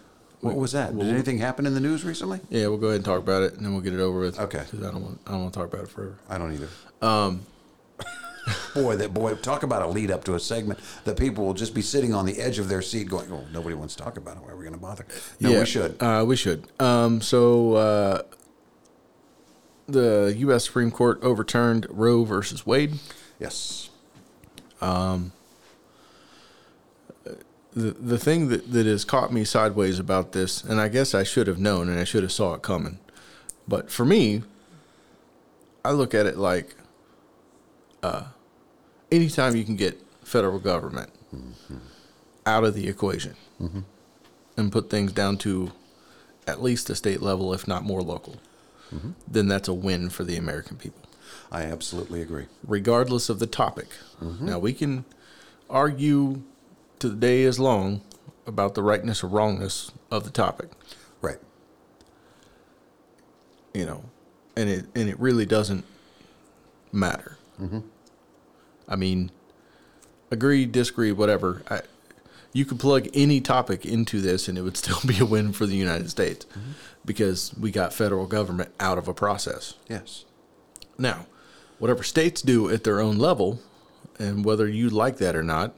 [0.41, 0.97] What was that?
[0.97, 2.39] Did anything happen in the news recently?
[2.49, 4.39] Yeah, we'll go ahead and talk about it, and then we'll get it over with.
[4.39, 4.63] Okay.
[4.69, 5.19] Because I don't want.
[5.25, 6.17] I don't want to talk about it forever.
[6.29, 6.69] I don't either.
[7.01, 7.41] Um.
[8.73, 11.73] Boy, that boy, talk about a lead up to a segment that people will just
[11.73, 14.37] be sitting on the edge of their seat going, "Oh, nobody wants to talk about
[14.37, 14.43] it.
[14.43, 15.05] Why are we going to bother?"
[15.41, 16.01] No, yeah, we should.
[16.01, 16.65] Uh, we should.
[16.79, 17.19] Um.
[17.21, 17.73] So.
[17.73, 18.21] Uh,
[19.87, 20.65] the U.S.
[20.65, 22.99] Supreme Court overturned Roe versus Wade.
[23.39, 23.89] Yes.
[27.77, 31.23] The the thing that, that has caught me sideways about this, and I guess I
[31.23, 32.99] should have known and I should have saw it coming.
[33.67, 34.43] But for me,
[35.85, 36.75] I look at it like
[38.01, 38.25] uh,
[39.11, 41.77] anytime you can get federal government mm-hmm.
[42.45, 43.81] out of the equation mm-hmm.
[44.57, 45.71] and put things down to
[46.47, 48.37] at least a state level, if not more local,
[48.93, 49.11] mm-hmm.
[49.27, 51.01] then that's a win for the American people
[51.51, 52.45] I absolutely agree.
[52.65, 53.89] regardless of the topic.
[54.41, 55.05] Now we can
[55.69, 56.41] argue
[56.99, 58.01] to the day is long
[58.45, 60.69] about the rightness or wrongness of the topic,
[61.21, 61.39] Right.
[63.73, 64.05] you know,
[64.55, 65.85] and it and it really doesn't
[66.91, 67.37] matter.
[67.61, 67.79] Mm-hmm.
[68.87, 69.31] I mean,
[70.31, 71.61] agree, disagree, whatever.
[71.69, 71.81] I,
[72.53, 75.65] you could plug any topic into this, and it would still be a win for
[75.65, 76.71] the United States mm-hmm.
[77.05, 79.75] because we got federal government out of a process.
[79.89, 80.25] Yes.
[80.97, 81.27] Now,
[81.77, 83.59] whatever states do at their own level,
[84.17, 85.75] and whether you like that or not,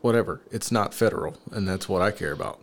[0.00, 2.60] whatever, it's not federal, and that's what I care about.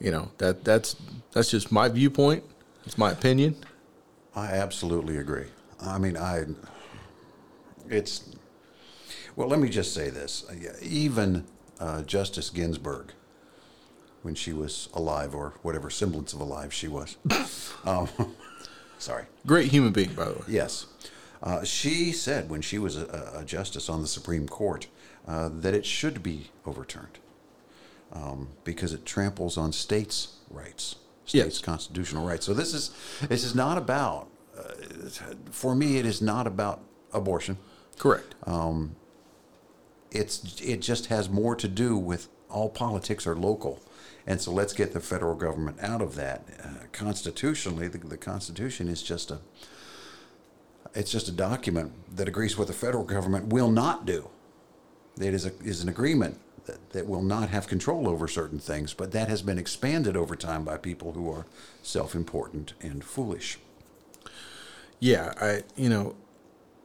[0.00, 0.96] You know that that's
[1.32, 2.44] that's just my viewpoint.
[2.86, 3.56] It's my opinion.
[4.34, 5.46] I absolutely agree.
[5.80, 6.44] I mean, I.
[7.88, 8.30] It's.
[9.34, 10.44] Well, let me just say this.
[10.82, 11.46] Even
[11.80, 13.12] uh, Justice Ginsburg,
[14.22, 17.16] when she was alive, or whatever semblance of alive she was.
[17.84, 18.08] um,
[18.98, 19.24] sorry.
[19.46, 20.44] Great human being, by the way.
[20.46, 20.86] Yes.
[21.42, 24.88] Uh, she said when she was a, a justice on the Supreme Court
[25.28, 27.18] uh, that it should be overturned
[28.12, 31.58] um, because it tramples on states' rights, states' Yes.
[31.60, 32.46] constitutional rights.
[32.46, 32.90] So this is
[33.28, 34.28] this is not about.
[34.58, 34.62] Uh,
[35.50, 36.80] for me, it is not about
[37.12, 37.58] abortion.
[37.98, 38.34] Correct.
[40.10, 43.80] It's it just has more to do with all politics are local.
[44.26, 46.44] And so let's get the federal government out of that.
[46.62, 49.40] Uh, constitutionally, the, the Constitution is just a
[50.94, 54.30] it's just a document that agrees what the federal government will not do.
[55.20, 58.94] It is a, is an agreement that, that will not have control over certain things,
[58.94, 61.46] but that has been expanded over time by people who are
[61.82, 63.58] self important and foolish.
[65.00, 66.16] Yeah, I you know,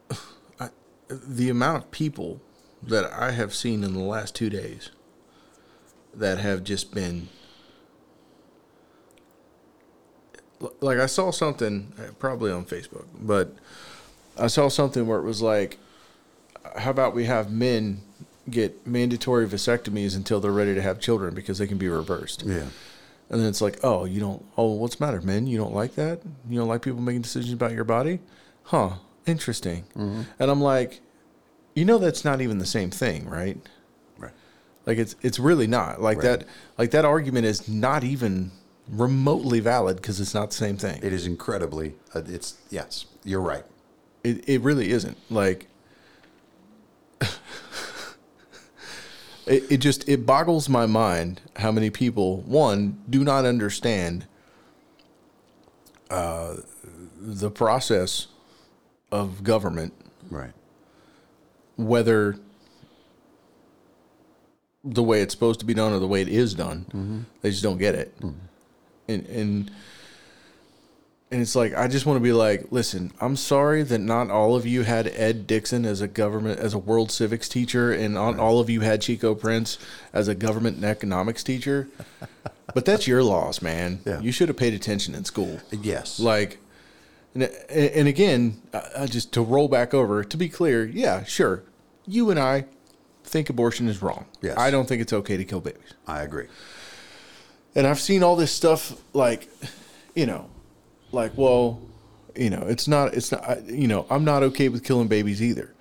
[0.59, 0.69] I,
[1.09, 2.41] the amount of people
[2.81, 4.91] that I have seen in the last two days
[6.13, 7.29] that have just been
[10.81, 13.53] like I saw something uh, probably on Facebook, but
[14.37, 15.77] I saw something where it was like,
[16.77, 18.01] how about we have men
[18.49, 22.43] get mandatory vasectomies until they're ready to have children because they can be reversed.
[22.45, 22.67] Yeah.
[23.29, 25.47] And then it's like, oh, you don't, oh, what's the matter, men?
[25.47, 26.19] You don't like that?
[26.49, 28.19] You don't like people making decisions about your body?
[28.63, 29.85] Huh, interesting.
[29.95, 30.99] And I'm like,
[31.73, 33.57] you know, that's not even the same thing, right?
[34.17, 34.33] Right.
[34.85, 36.39] Like it's it's really not like Right.
[36.39, 36.47] that.
[36.77, 38.51] Like that argument is not even
[38.87, 40.99] remotely valid because it's not the same thing.
[41.01, 43.63] It is incredibly, uh, it's, yes, you're right.
[44.23, 45.17] It it really isn't.
[45.31, 45.67] Like
[49.47, 54.25] it, it just it boggles my mind how many people one do not understand
[56.09, 56.55] uh,
[57.19, 58.27] the process
[59.11, 59.93] of government,
[60.29, 60.51] Right.
[61.77, 62.37] whether
[64.83, 67.25] the way it's supposed to be done or the way it is done.
[67.41, 68.13] They just don't get it.
[69.07, 69.71] And and
[71.33, 74.55] and it's like I just want to be like, listen, I'm sorry that not all
[74.55, 78.37] of you had Ed Dixon as a government as a world civics teacher, and not
[78.37, 79.79] all of you had Chico Prince
[80.13, 81.89] as a government and economics teacher.
[82.75, 84.01] but that's your loss, man.
[84.05, 84.21] Yeah.
[84.21, 85.59] You should have paid attention in school.
[85.71, 86.19] Yes.
[86.19, 86.59] Like,
[87.33, 88.61] and, and again,
[88.95, 91.63] I- just to roll back over to be clear, yeah, sure,
[92.05, 92.65] you and I
[93.23, 94.27] think abortion is wrong.
[94.43, 94.55] Yes.
[94.55, 95.95] I don't think it's okay to kill babies.
[96.05, 96.45] I agree.
[97.73, 99.49] And I've seen all this stuff like,
[100.13, 100.51] you know,
[101.13, 101.81] like well,
[102.35, 105.73] you know, it's not, it's not, you know, I'm not okay with killing babies either.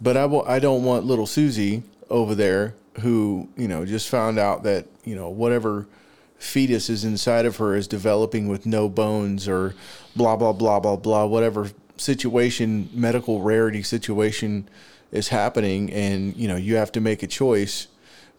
[0.00, 4.38] But I will, I don't want little Susie over there who, you know, just found
[4.38, 5.86] out that, you know, whatever
[6.38, 9.74] fetus is inside of her is developing with no bones or
[10.14, 14.68] blah, blah, blah, blah, blah, whatever situation, medical rarity situation
[15.12, 15.90] is happening.
[15.92, 17.86] And, you know, you have to make a choice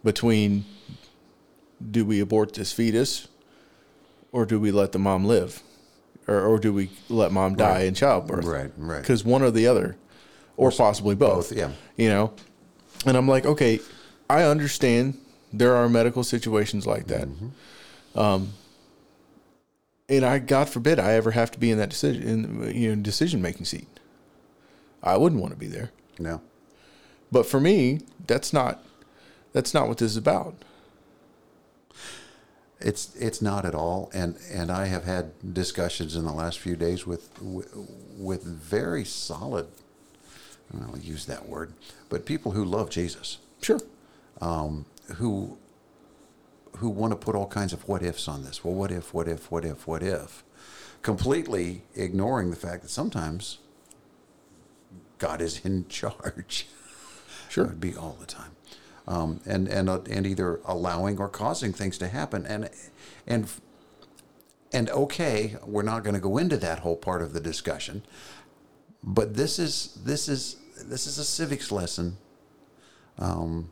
[0.03, 0.65] between
[1.91, 3.27] do we abort this fetus
[4.31, 5.63] or do we let the mom live?
[6.27, 7.85] Or, or do we let mom die Right.
[7.85, 8.45] in childbirth?
[8.45, 9.01] Right, right.
[9.01, 9.95] Because one or the other,
[10.57, 11.49] or possibly both.
[11.49, 11.71] both, yeah.
[11.95, 12.33] You know?
[13.05, 13.79] And I'm like, okay,
[14.29, 15.17] I understand
[15.53, 17.27] there are medical situations like that.
[17.27, 18.19] Mm-hmm.
[18.19, 18.53] Um,
[20.09, 23.01] and I, God forbid, I ever have to be in that decision, in you know,
[23.01, 23.87] decision making seat.
[25.03, 25.91] I wouldn't want to be there.
[26.19, 26.41] No.
[27.31, 28.83] But for me, that's not,
[29.53, 30.55] that's not what this is about.
[32.79, 36.75] It's it's not at all, and and I have had discussions in the last few
[36.75, 37.75] days with with,
[38.17, 39.67] with very solid.
[40.79, 41.73] I'll use that word,
[42.09, 43.79] but people who love Jesus, Sure.
[44.41, 44.85] um,
[45.15, 45.57] who
[46.77, 48.63] who want to put all kinds of what ifs on this.
[48.63, 49.13] Well, what if?
[49.13, 49.49] What if?
[49.49, 49.87] What if?
[49.87, 50.43] What if?
[51.01, 53.57] Completely ignoring the fact that sometimes
[55.17, 56.67] God is in charge.
[57.49, 57.63] Sure.
[57.63, 58.51] It would be all the time,
[59.07, 62.69] um, and and uh, and either allowing or causing things to happen, and
[63.25, 63.47] and
[64.73, 68.03] and okay, we're not going to go into that whole part of the discussion,
[69.03, 72.17] but this is this is this is a civics lesson,
[73.17, 73.69] um,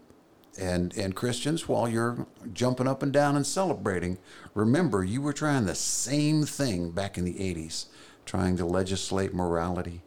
[0.59, 4.17] and and Christians, while you're jumping up and down and celebrating,
[4.53, 7.87] remember you were trying the same thing back in the '80s,
[8.25, 10.01] trying to legislate morality,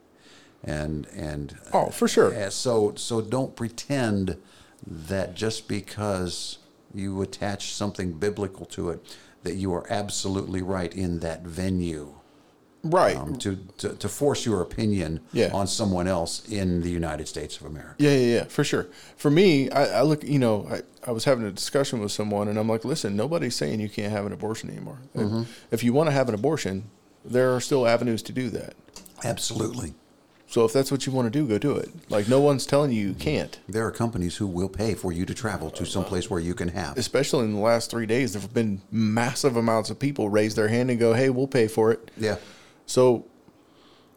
[0.64, 2.34] and and Oh, for sure.
[2.34, 4.38] uh, so so don't pretend
[4.86, 6.58] that just because
[6.94, 12.14] you attach something biblical to it, that you are absolutely right in that venue.
[12.84, 13.16] Right.
[13.16, 15.50] Um, to, to, to force your opinion Yeah.
[15.52, 17.96] on someone else in the United States of America.
[17.98, 18.86] Yeah, yeah, yeah, for sure.
[19.16, 22.46] For me, I, I look, you know, I, I was having a discussion with someone,
[22.48, 24.98] and I'm like, listen, nobody's saying you can't have an abortion anymore.
[25.16, 25.42] Mm-hmm.
[25.72, 26.84] If, you want to have an abortion,
[27.24, 28.74] there are still avenues to do that.
[29.24, 29.94] Absolutely.
[30.50, 31.90] So if that's what you want to do, go do it.
[32.08, 33.58] Like no one's telling you you can't.
[33.68, 36.54] There are companies who will pay for you to travel to some place where you
[36.54, 36.96] can have.
[36.96, 40.68] Especially in the last three days, there have been massive amounts of people raise their
[40.68, 42.36] hand and go, "Hey, we'll pay for it." Yeah,
[42.86, 43.26] So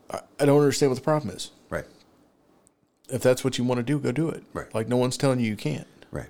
[0.10, 1.52] I, I don't understand what the problem is.
[1.70, 1.86] right,
[3.10, 4.44] If that's what you want to do, go do it.
[4.54, 4.74] Right.
[4.74, 5.88] Like no one's telling you you can't.
[6.12, 6.30] right,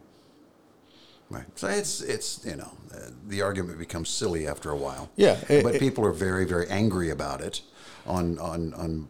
[1.29, 1.45] right.
[1.55, 5.11] So it's it's you know uh, the argument becomes silly after a while.
[5.15, 7.61] Yeah, it- but it- people are very very angry about it.
[8.07, 9.07] On on on,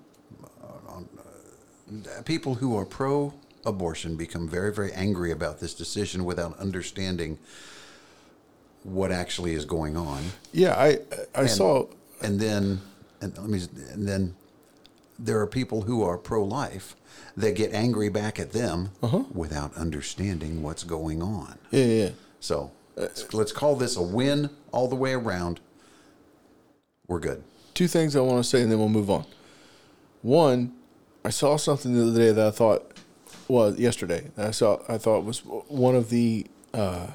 [2.25, 3.33] people who are pro
[3.65, 7.37] abortion become very very angry about this decision without understanding
[8.83, 10.23] what actually is going on.
[10.51, 10.99] Yeah, I
[11.35, 11.87] I saw.
[12.21, 12.81] and then
[13.21, 14.35] and let me and then
[15.21, 16.95] there are people who are pro-life
[17.37, 19.23] that get angry back at them uh-huh.
[19.31, 21.57] without understanding what's going on.
[21.69, 22.03] Yeah, yeah.
[22.03, 22.09] yeah.
[22.39, 25.59] So uh, let's, let's call this a win all the way around.
[27.07, 27.43] We're good.
[27.73, 29.25] Two things I want to say, and then we'll move on.
[30.21, 30.73] One,
[31.23, 32.91] I saw something the other day that I thought
[33.47, 34.31] was yesterday.
[34.35, 37.07] That I saw I thought was one of the uh,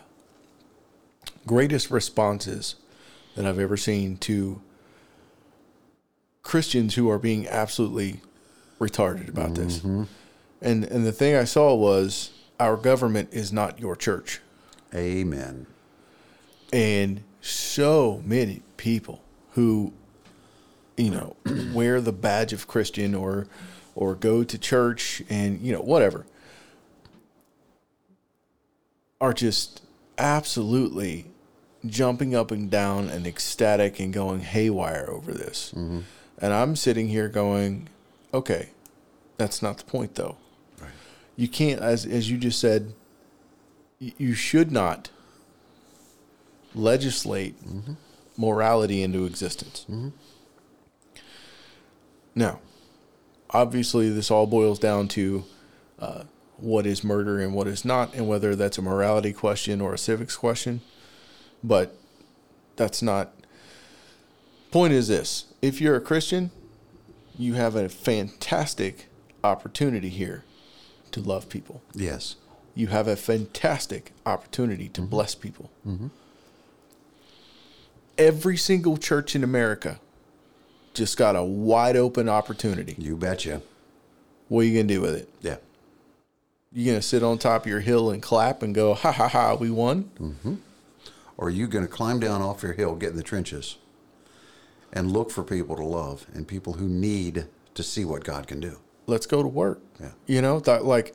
[1.47, 2.77] greatest responses
[3.35, 4.61] that I've ever seen to
[6.43, 8.21] Christians who are being absolutely
[8.79, 9.83] retarded about this.
[10.63, 14.41] And and the thing I saw was our government is not your church.
[14.95, 15.67] Amen.
[16.73, 19.21] and so many people
[19.53, 19.93] who
[20.97, 21.37] you know
[21.75, 23.47] wear the badge of christian or
[23.97, 26.25] or go to church and you know whatever
[29.21, 29.83] are just
[30.19, 31.27] absolutely
[31.87, 35.73] jumping up and down and ecstatic and going haywire over this.
[35.75, 36.01] Mm-hmm.
[36.39, 37.89] And i'm sitting here going
[38.33, 38.69] okay
[39.39, 40.37] that's not the point though.
[40.81, 40.91] Right.
[41.35, 42.93] you can't as as you just said
[43.99, 45.09] you should not
[46.75, 47.95] legislate mm-hmm.
[48.37, 49.87] morality into existence.
[49.89, 50.11] Mm-hmm.
[52.35, 52.61] Now,
[53.51, 55.45] obviously, this all boils down to
[55.99, 56.23] uh,
[56.59, 59.99] what is murder and what is not, and whether that's a morality question or a
[59.99, 60.81] civics question.
[61.65, 61.95] But
[62.77, 63.33] that's not.
[64.71, 66.51] Point is this: if you're a Christian,
[67.39, 69.07] you have a fantastic
[69.45, 70.45] opportunity here
[71.13, 72.35] to love people Yes.
[72.75, 75.71] you have a fantastic opportunity to bless people.
[78.19, 80.01] Every single church in America
[80.97, 82.97] just got a wide open opportunity.
[82.99, 83.63] You betcha.
[84.49, 85.29] What are you going to do with it?
[85.43, 85.57] Yeah.
[86.73, 89.29] You going to sit on top of your hill and clap and go, ha ha
[89.29, 90.11] ha, we won?
[90.21, 90.55] Mm-hmm.
[91.37, 93.77] Or are you going to climb down off your hill, get in the trenches,
[94.93, 98.61] and look for people to love and people who need to see what God can
[98.61, 98.79] do?
[99.07, 99.81] Let's go to work.
[100.01, 100.13] Yeah.
[100.27, 101.15] You know, that like,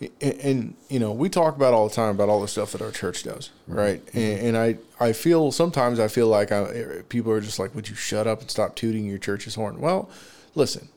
[0.00, 2.82] and, and you know, we talk about all the time about all the stuff that
[2.82, 3.74] our church does, mm-hmm.
[3.74, 4.02] right?
[4.14, 4.46] And, mm-hmm.
[4.46, 7.94] and I, I feel sometimes I feel like I, people are just like, would you
[7.94, 9.80] shut up and stop tooting your church's horn?
[9.80, 10.08] Well,
[10.54, 10.88] listen,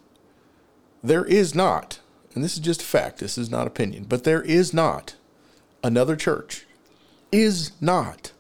[1.04, 2.00] there is not,
[2.36, 3.20] and this is just a fact.
[3.20, 5.16] This is not opinion, but there is not
[5.84, 6.66] another church.
[7.32, 8.32] Is not.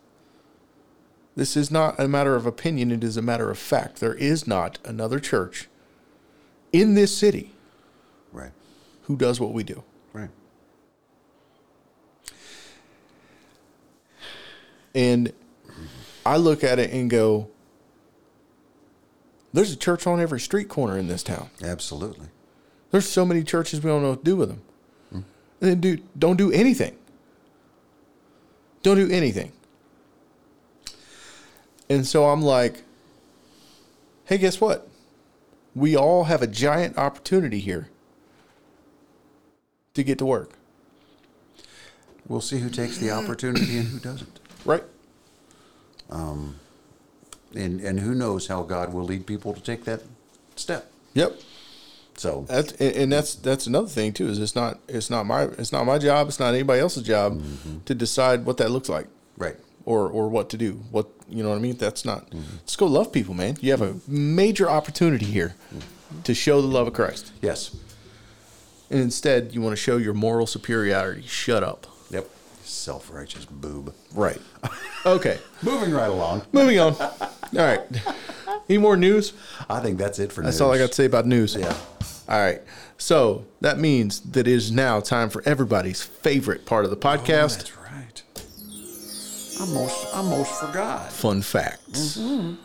[1.36, 2.91] This is not a matter of opinion.
[2.91, 4.00] It is a matter of fact.
[4.00, 5.69] There is not another church
[6.74, 7.52] in this city
[8.32, 8.52] Right.
[9.04, 9.84] who does what we do.
[10.12, 10.30] Right.
[14.99, 15.31] And
[16.25, 17.49] I look at it and go,
[19.53, 21.49] there's a church on every street corner in this town.
[21.63, 22.27] Absolutely.
[22.91, 24.62] There's so many churches we don't know what to do with them.
[25.07, 25.15] Mm-hmm.
[25.62, 26.97] And then do don't do anything.
[28.83, 29.53] Don't do anything.
[31.89, 32.83] And so I'm like,
[34.25, 34.85] hey, guess what?
[35.73, 37.88] We all have a giant opportunity here
[39.93, 40.51] to get to work.
[42.27, 44.38] We'll see who takes the opportunity and who doesn't.
[44.65, 44.84] Right?
[46.10, 46.56] Um,
[47.56, 50.02] And and who knows how God will lead people to take that
[50.56, 50.91] step.
[51.13, 51.39] Yep.
[52.17, 54.28] So That's and and that's that's another thing too.
[54.28, 56.28] Is it's not it's not my it's not my job.
[56.28, 57.80] It's not anybody else's job mm-hmm.
[57.86, 59.56] to decide what that looks like right.
[59.86, 60.82] or or what to do.
[60.91, 61.78] What you know what I mean?
[61.78, 62.30] That's not.
[62.30, 62.58] Mm-hmm.
[62.58, 63.58] Let's go love people, man.
[63.62, 66.24] You have a major opportunity here mm.
[66.24, 67.72] to show the love of Christ, Yes.
[68.89, 71.24] and instead you want to show your moral superiority.
[71.26, 71.88] Shut up.
[72.69, 73.93] Self righteous boob.
[74.13, 74.39] Right.
[75.05, 75.39] Okay.
[75.63, 76.41] Moving right along.
[76.51, 76.93] Moving on.
[76.93, 77.17] All
[77.53, 77.79] right.
[78.69, 79.32] Any more news?
[79.69, 80.47] I think that's it for now.
[80.47, 80.62] That's news.
[80.62, 81.55] all I got to say about news.
[81.55, 81.73] Yeah.
[82.27, 82.62] All right.
[82.97, 86.99] So that means that it is now time for everybody's favorite part of the oh,
[86.99, 88.23] podcast That's right.
[89.62, 91.10] I most I most forgot.
[91.13, 92.17] fun facts.
[92.17, 92.55] Mm-hmm.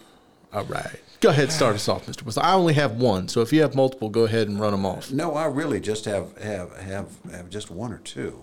[0.55, 1.01] All right.
[1.21, 2.23] Go ahead, start us off, Mr.
[2.25, 2.43] Whistle.
[2.43, 5.13] I only have one, so if you have multiple, go ahead and run them off.
[5.13, 8.43] No, I really just have have have, have just one or two.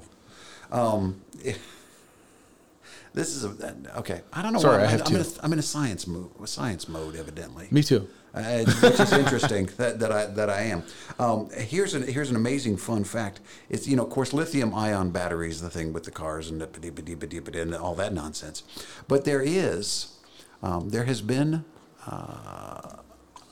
[0.72, 1.22] Um,
[3.14, 4.22] this is a okay.
[4.32, 4.60] I don't know.
[4.60, 6.30] Sorry, why I I'm, have I'm in a, I'm in a science mode.
[6.42, 7.68] A science mode, evidently.
[7.72, 8.08] Me too.
[8.34, 10.84] Uh, which is interesting that, that I that I am.
[11.20, 13.42] Um, here's an here's an amazing fun fact.
[13.70, 17.62] It's you know of course lithium ion batteries, the thing with the cars and the
[17.62, 18.64] and all that nonsense.
[19.10, 20.18] But there is
[20.64, 21.66] um, there has been
[22.08, 22.98] uh,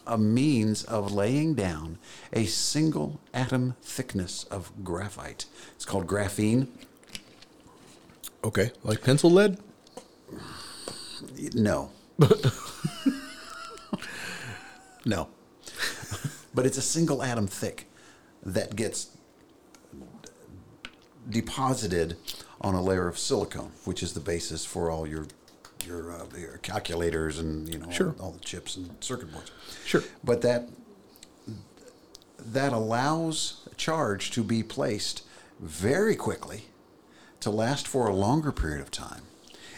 [0.07, 1.97] a means of laying down
[2.32, 5.45] a single atom thickness of graphite.
[5.76, 6.67] It's called graphene.
[8.43, 8.71] Okay.
[8.83, 9.57] Like pencil lead?
[11.53, 11.91] No.
[15.05, 15.29] no.
[16.53, 17.87] but it's a single atom thick
[18.43, 19.15] that gets
[21.29, 22.17] deposited
[22.61, 25.25] on a layer of silicone, which is the basis for all your
[25.87, 28.13] your, uh, your calculators and you know Sure.
[28.19, 29.51] all, all the chips and circuit boards.
[29.85, 30.03] Sure.
[30.23, 30.67] But that
[32.37, 35.23] that allows charge to be placed
[35.59, 36.65] very quickly,
[37.41, 39.23] to last for a longer period of time,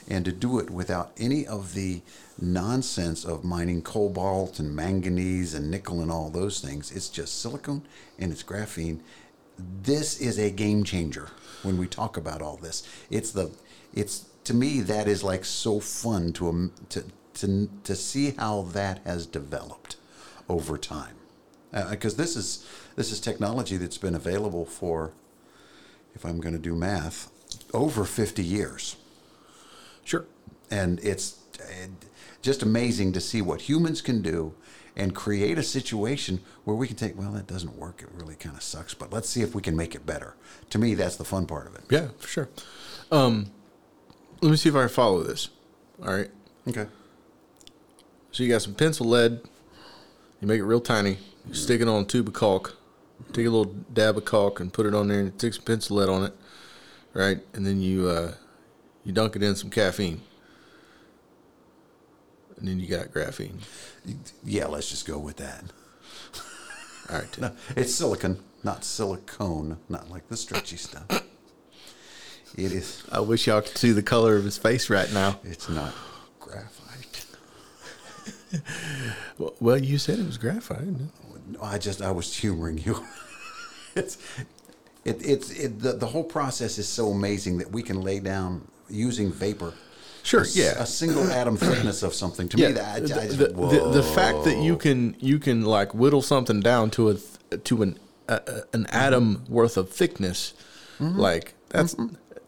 [0.08, 2.02] and to do it without any of the
[2.40, 6.92] nonsense of mining cobalt and manganese and nickel and all those things.
[6.92, 7.84] It's just silicone
[8.18, 9.02] and it's graphene.
[9.58, 11.30] This is a game changer
[11.62, 12.88] when we talk about all this.
[13.10, 13.52] It's the
[13.94, 17.04] it's to me that is like so fun to um, to
[17.36, 19.98] to to see how that has developed
[20.50, 21.16] over time.
[21.90, 25.14] Because this is this is technology that's been available for,
[26.16, 27.32] if I'm going to do math,
[27.74, 28.96] over 50 years
[30.04, 30.26] Sure.
[30.70, 31.38] and it's
[32.42, 34.54] just amazing to see what humans can do
[34.96, 38.56] and create a situation where we can take well that doesn't work it really kind
[38.58, 40.36] of sucks but let's see if we can make it better
[40.70, 42.50] to me that's the fun part of it Yeah, for sure.
[43.12, 43.52] Um,
[44.42, 45.50] let me see if I can follow this.
[46.02, 46.30] All right.
[46.68, 46.88] okay
[48.32, 49.42] So you got some pencil lead.
[50.40, 51.20] You make it real tiny.
[51.48, 52.76] You stick it on a tube of caulk.
[53.34, 55.98] Take a little dab of caulk and put it on there, and stick some pencil
[55.98, 56.34] lead on it,
[57.14, 57.40] right?
[57.54, 58.34] And then you uh,
[59.04, 60.22] you dunk it in some caffeine,
[62.58, 63.62] and then you got graphene.
[64.44, 65.64] yeah let's just go with that
[67.10, 67.38] All right.
[67.40, 73.62] No, it's silicon not silicone not like the stretchy stuff it is I wish y'all
[73.62, 75.40] could see the color of his face right now.
[75.44, 75.94] it's not
[76.40, 77.26] graphite
[79.38, 80.86] Well, well you said it was graphite.
[81.48, 83.04] No, I just I was humoring you.
[83.96, 84.18] it's
[85.06, 88.68] it, it's it, the the whole process is so amazing that we can lay down
[88.90, 89.74] using vapor.
[90.24, 90.74] Sure, a yeah.
[90.78, 92.48] a single atom thickness of something.
[92.50, 95.96] To me, that I, I the, the, the, fact that you can you can like
[95.96, 98.00] whittle something down to a to an
[98.30, 98.40] uh,
[98.74, 100.54] an atom worth of thickness,
[101.02, 101.20] Mm-hmm.
[101.20, 101.96] like that's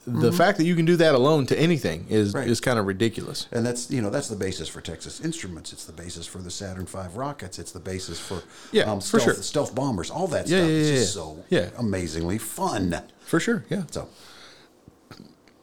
[0.06, 2.48] the fact that you can do that alone to anything is Right.
[2.48, 3.48] is kind of ridiculous.
[3.52, 5.72] and that's you know that's the basis for Texas Instruments.
[5.72, 7.58] It's the basis for the Saturn V rockets.
[7.60, 8.42] It's the basis for um,
[8.72, 9.34] Yeah, for stealth, sure.
[9.36, 10.10] stealth bombers.
[10.10, 11.22] All that Yeah, stuff yeah, is just yeah.
[11.22, 11.70] so Yeah.
[11.78, 13.02] amazingly fun.
[13.26, 13.84] For sure, yeah.
[13.92, 14.10] So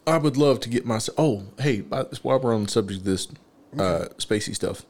[0.07, 1.15] I would love to get myself.
[1.19, 3.27] Oh, hey, uh, while we're on the subject of this
[3.77, 4.85] uh, spacey stuff,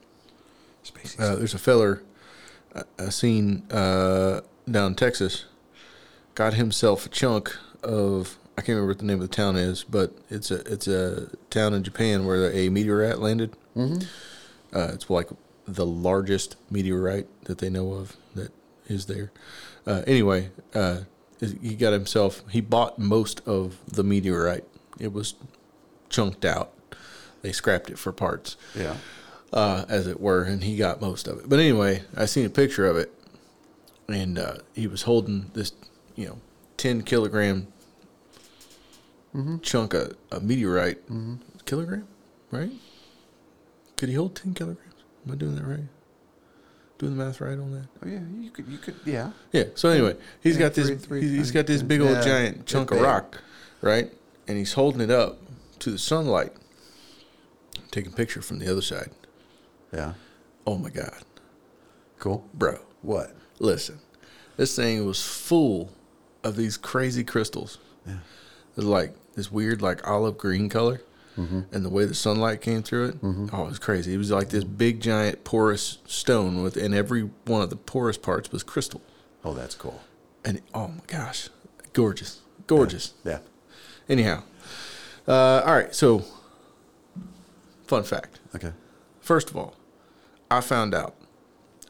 [0.83, 1.19] space.
[1.19, 2.01] uh, there's a feller
[2.73, 5.45] I, I seen uh, down in Texas
[6.33, 9.83] got himself a chunk of I can't remember what the name of the town is,
[9.83, 13.55] but it's a it's a town in Japan where a meteorite landed.
[13.75, 14.03] Mm-hmm.
[14.75, 15.29] Uh, it's like
[15.67, 18.51] the largest meteorite that they know of that
[18.87, 19.31] is there.
[19.87, 21.01] Uh, anyway, uh,
[21.39, 22.43] he got himself.
[22.49, 24.65] He bought most of the meteorite.
[24.99, 25.35] It was
[26.09, 26.73] chunked out.
[27.41, 28.97] They scrapped it for parts yeah.
[29.51, 31.49] uh, as it were, and he got most of it.
[31.49, 33.11] But anyway, I seen a picture of it,
[34.07, 35.71] and uh, he was holding this,
[36.15, 36.37] you know,
[36.77, 37.67] ten kilogram
[39.61, 40.99] chunk of a meteorite.
[41.65, 42.07] Kilogram,
[42.51, 42.71] right?
[43.97, 44.93] Could he hold ten kilograms?
[45.25, 45.83] Am I doing that right?
[46.97, 47.87] Doing the math right on that?
[48.03, 48.19] Oh yeah.
[48.39, 48.67] You could.
[48.67, 48.95] You could.
[49.05, 49.31] Yeah.
[49.51, 49.65] Yeah.
[49.75, 50.87] So anyway, he's Yeah, got this.
[50.87, 53.41] three- three he's- he's got this big old Yeah, giant chunk of rock,
[53.81, 54.11] right?
[54.47, 55.39] And he's holding it up
[55.79, 56.53] to the sunlight,
[57.91, 59.11] taking a picture from the other side.
[59.93, 60.13] Yeah.
[60.67, 61.23] Oh my god,
[62.19, 62.47] Cool.
[62.53, 62.79] bro!
[63.01, 63.35] What?
[63.59, 63.99] Listen,
[64.57, 65.91] this thing was full
[66.43, 67.77] of these crazy crystals.
[68.05, 68.13] Yeah.
[68.15, 71.01] It was like this weird, like olive green color,
[71.37, 74.13] and the way the sunlight came through it, oh, it was crazy.
[74.13, 78.17] It was like this big, giant, porous stone with, and every one of the porous
[78.17, 79.01] parts was crystal.
[79.43, 80.01] Oh, that's cool.
[80.45, 81.49] And oh my gosh,
[81.93, 83.13] gorgeous, gorgeous.
[83.23, 83.39] Yeah.
[84.09, 84.43] Anyhow,
[85.27, 85.95] uh, all right.
[85.95, 86.25] So,
[87.87, 88.39] fun fact.
[88.55, 88.73] Okay.
[89.21, 89.75] First of all,
[90.49, 91.15] I found out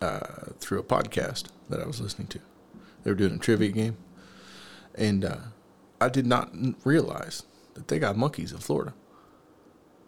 [0.02, 2.39] uh, through a podcast that I was listening to.
[3.04, 3.98] They were doing a trivia game,
[4.96, 5.38] and uh,
[6.02, 6.52] I did not
[6.84, 7.43] realize
[7.76, 8.93] that they got monkeys in Florida.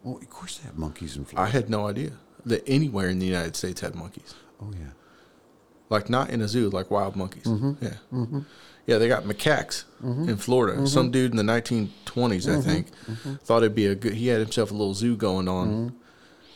[0.02, 1.48] Well, of course they have monkeys in Florida.
[1.48, 2.12] I had no idea
[2.44, 4.34] that anywhere in the United States had monkeys.
[4.60, 4.90] oh yeah.
[5.88, 7.44] Like not in a zoo, like wild monkeys.
[7.44, 7.84] Mm-hmm.
[7.84, 8.40] Yeah, mm-hmm.
[8.86, 8.98] yeah.
[8.98, 10.28] They got macaques mm-hmm.
[10.28, 10.86] in Florida.
[10.86, 12.88] Some dude in the 1920s, I think,
[13.42, 14.14] thought it'd be a good.
[14.14, 15.94] He had himself a little zoo going on,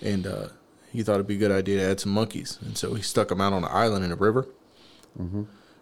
[0.02, 0.48] and uh,
[0.90, 3.28] he thought it'd be a good idea to add some monkeys, and so he stuck
[3.28, 4.46] them out on an island in a river.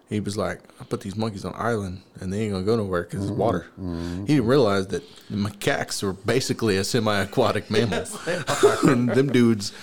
[0.09, 2.77] He was like, "I put these monkeys on an island, and they ain't gonna go
[2.77, 3.39] nowhere because it's mm-hmm.
[3.41, 4.21] water." Mm-hmm.
[4.25, 8.05] He didn't realize that the macaques were basically a semi-aquatic mammal.
[8.83, 9.73] and them dudes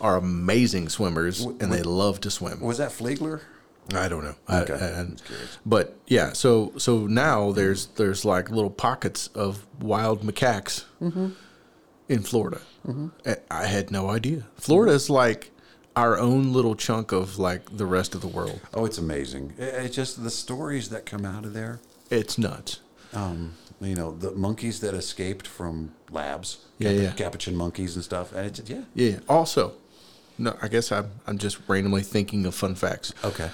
[0.00, 2.60] are amazing swimmers, and they love to swim.
[2.60, 3.40] Was that Flagler?
[3.94, 4.34] I don't know.
[4.50, 4.74] Okay.
[4.74, 5.06] I- I-
[5.64, 11.28] but yeah, so so now there's there's like little pockets of wild macaques Mm-hmm.
[12.08, 12.60] in Florida.
[12.86, 13.08] Mm-hmm.
[13.26, 14.46] I- I had no idea.
[14.56, 15.50] Florida is like
[15.96, 18.60] our own little chunk of like the rest of the world.
[18.74, 19.54] Oh, it's amazing.
[19.58, 21.80] It's just the stories that come out of there.
[22.10, 22.80] It's nuts.
[23.14, 26.58] Um, you know, the monkeys that escaped from labs.
[26.78, 27.12] Yeah, yeah.
[27.12, 28.32] Capuchin monkeys and stuff.
[28.32, 28.82] And it's yeah.
[28.94, 29.18] Yeah.
[29.28, 29.72] Also,
[30.38, 33.14] no, I guess I'm I'm just randomly thinking of fun facts.
[33.24, 33.50] Okay.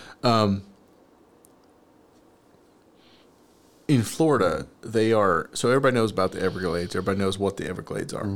[3.88, 6.96] in Florida, they are so everybody knows about the Everglades.
[6.96, 8.26] Everybody knows what the Everglades are.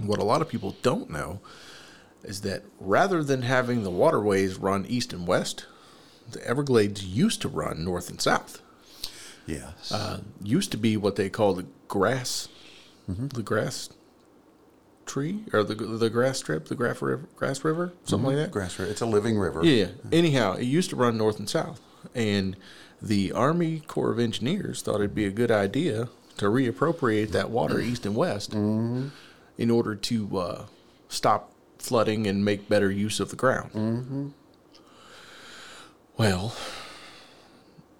[0.00, 1.40] What a lot of people don't know
[2.24, 5.66] is that rather than having the waterways run east and west,
[6.30, 8.62] the Everglades used to run north and south.
[9.46, 9.90] Yes.
[9.92, 12.48] Uh, used to be what they call the grass,
[13.08, 13.90] the grass
[15.04, 18.50] tree or the the grass strip, the grass river, grass river, something like that.
[18.52, 18.90] Grass River.
[18.90, 19.64] It's a living river.
[19.64, 19.88] Yeah.
[20.10, 21.80] Anyhow, it used to run north and south,
[22.14, 22.56] and
[23.00, 26.08] the Army Corps of Engineers thought it'd be a good idea
[26.38, 30.64] to reappropriate that water east and west in order to uh,
[31.08, 31.51] stop
[31.86, 34.32] flooding and make better use of the ground.
[36.16, 36.54] Well,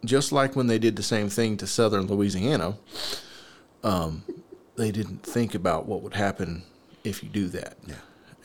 [0.04, 2.76] just like when they did the same thing to southern Louisiana,
[3.82, 4.22] um,
[4.76, 6.62] they didn't think about what would happen
[7.04, 7.76] if you do that.
[7.86, 7.94] Yeah.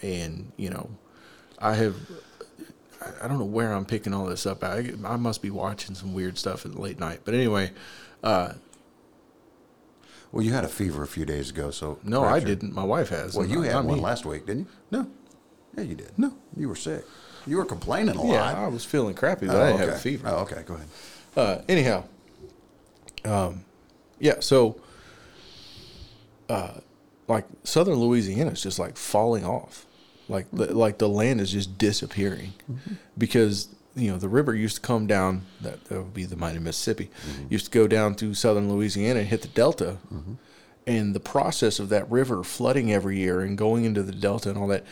[0.01, 0.89] And, you know,
[1.59, 1.95] I have,
[3.21, 4.63] I- don't know where I'm picking all this up.
[4.63, 7.21] I, I must be watching some weird stuff at the late night.
[7.25, 7.71] But anyway,
[8.23, 8.53] uh,
[10.31, 12.73] Well, you had a fever a few days ago, so no, I didn't.
[12.73, 13.35] My wife has.
[13.35, 14.99] Well, you had not one last week, didn't you?
[14.99, 15.07] No.
[15.77, 16.11] Yeah, you did.
[16.17, 16.33] No.
[16.55, 17.05] You were sick.
[17.45, 18.55] You were complaining a Yeah, lot.
[18.55, 20.27] I was feeling crappy, but Oh, I didn't have a fever.
[20.27, 20.63] Oh, okay.
[20.65, 20.87] Go ahead.
[21.35, 22.03] Uh, anyhow,
[23.23, 23.63] um,
[24.19, 24.39] yeah.
[24.39, 24.81] So,
[26.49, 26.79] uh,
[27.27, 29.85] like Southern Louisiana is just like falling off,
[30.29, 32.53] like the, like the land is just disappearing
[33.17, 35.43] because you know the river used to come down.
[35.61, 37.11] That, that would be the mighty Mississippi.
[37.49, 39.97] Used to go down through Southern Louisiana and hit the Delta,
[40.87, 44.57] and the process of that river flooding every year and going into the Delta and
[44.57, 44.83] all that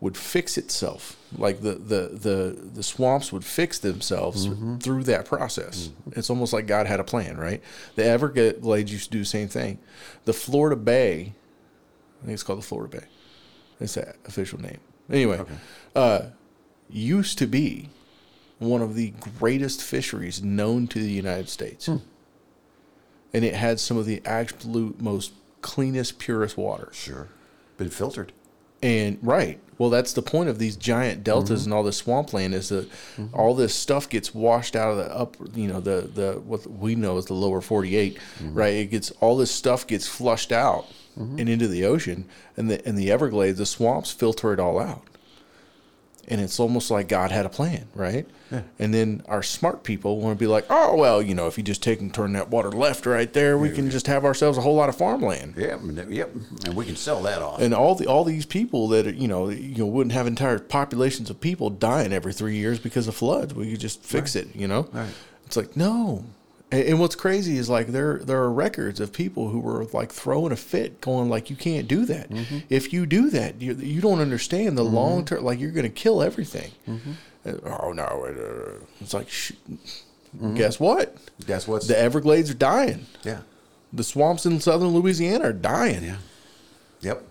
[0.00, 1.16] would fix itself.
[1.36, 4.76] Like the the the, the swamps would fix themselves mm-hmm.
[4.78, 5.88] through that process.
[5.88, 6.18] Mm-hmm.
[6.18, 7.62] It's almost like God had a plan, right?
[7.94, 9.78] The Everglades used to do the same thing.
[10.24, 11.34] The Florida Bay,
[12.22, 13.06] I think it's called the Florida Bay.
[13.80, 14.78] It's that official name.
[15.10, 15.42] Anyway,
[15.94, 16.26] uh,
[16.88, 17.90] used to be
[18.58, 21.86] one of the greatest fisheries known to the United States.
[21.86, 21.96] Hmm.
[23.32, 26.90] And it had some of the absolute most cleanest, purest water.
[26.92, 27.28] Sure.
[27.76, 28.32] Been filtered.
[28.82, 31.68] And right, well, that's the point of these giant deltas mm-hmm.
[31.68, 33.34] and all this swampland is that mm-hmm.
[33.34, 36.94] all this stuff gets washed out of the up, you know, the the what we
[36.94, 38.54] know as the lower 48, mm-hmm.
[38.54, 38.74] right?
[38.74, 40.86] It gets all this stuff gets flushed out
[41.38, 45.02] and into the ocean, and the and the Everglades, the swamps filter it all out.
[46.28, 48.26] And it's almost like God had a plan, right?
[48.78, 51.64] And then our smart people want to be like, oh well, you know, if you
[51.64, 54.60] just take and turn that water left right there, we can just have ourselves a
[54.60, 55.80] whole lot of farmland Yep.
[56.08, 56.30] Yep.
[56.66, 57.60] And we can sell that off.
[57.60, 60.60] and all the all these people that are, you know you know wouldn't have entire
[60.60, 63.52] populations of people dying every three years because of floods.
[63.54, 64.88] We could just fix it, you know.
[64.92, 65.08] Right.
[65.46, 66.24] It's like no,
[66.76, 70.52] and, what's crazy is like there there are records of people who were like throwing
[70.52, 72.30] a fit, going like you can't do that.
[72.30, 72.58] Mm-hmm.
[72.68, 75.44] If you do that, you you don't understand the long term.
[75.44, 76.72] Like you're going to kill everything.
[76.88, 77.12] Mm-hmm.
[77.46, 79.52] Uh, oh no, uh, it's like sh-
[80.54, 81.16] guess what?
[81.46, 81.86] Guess what?
[81.86, 83.06] The Everglades are dying.
[83.22, 83.40] yeah.
[83.92, 86.02] The swamps in southern Louisiana are dying.
[86.02, 86.16] Yeah.
[87.00, 87.24] Yep.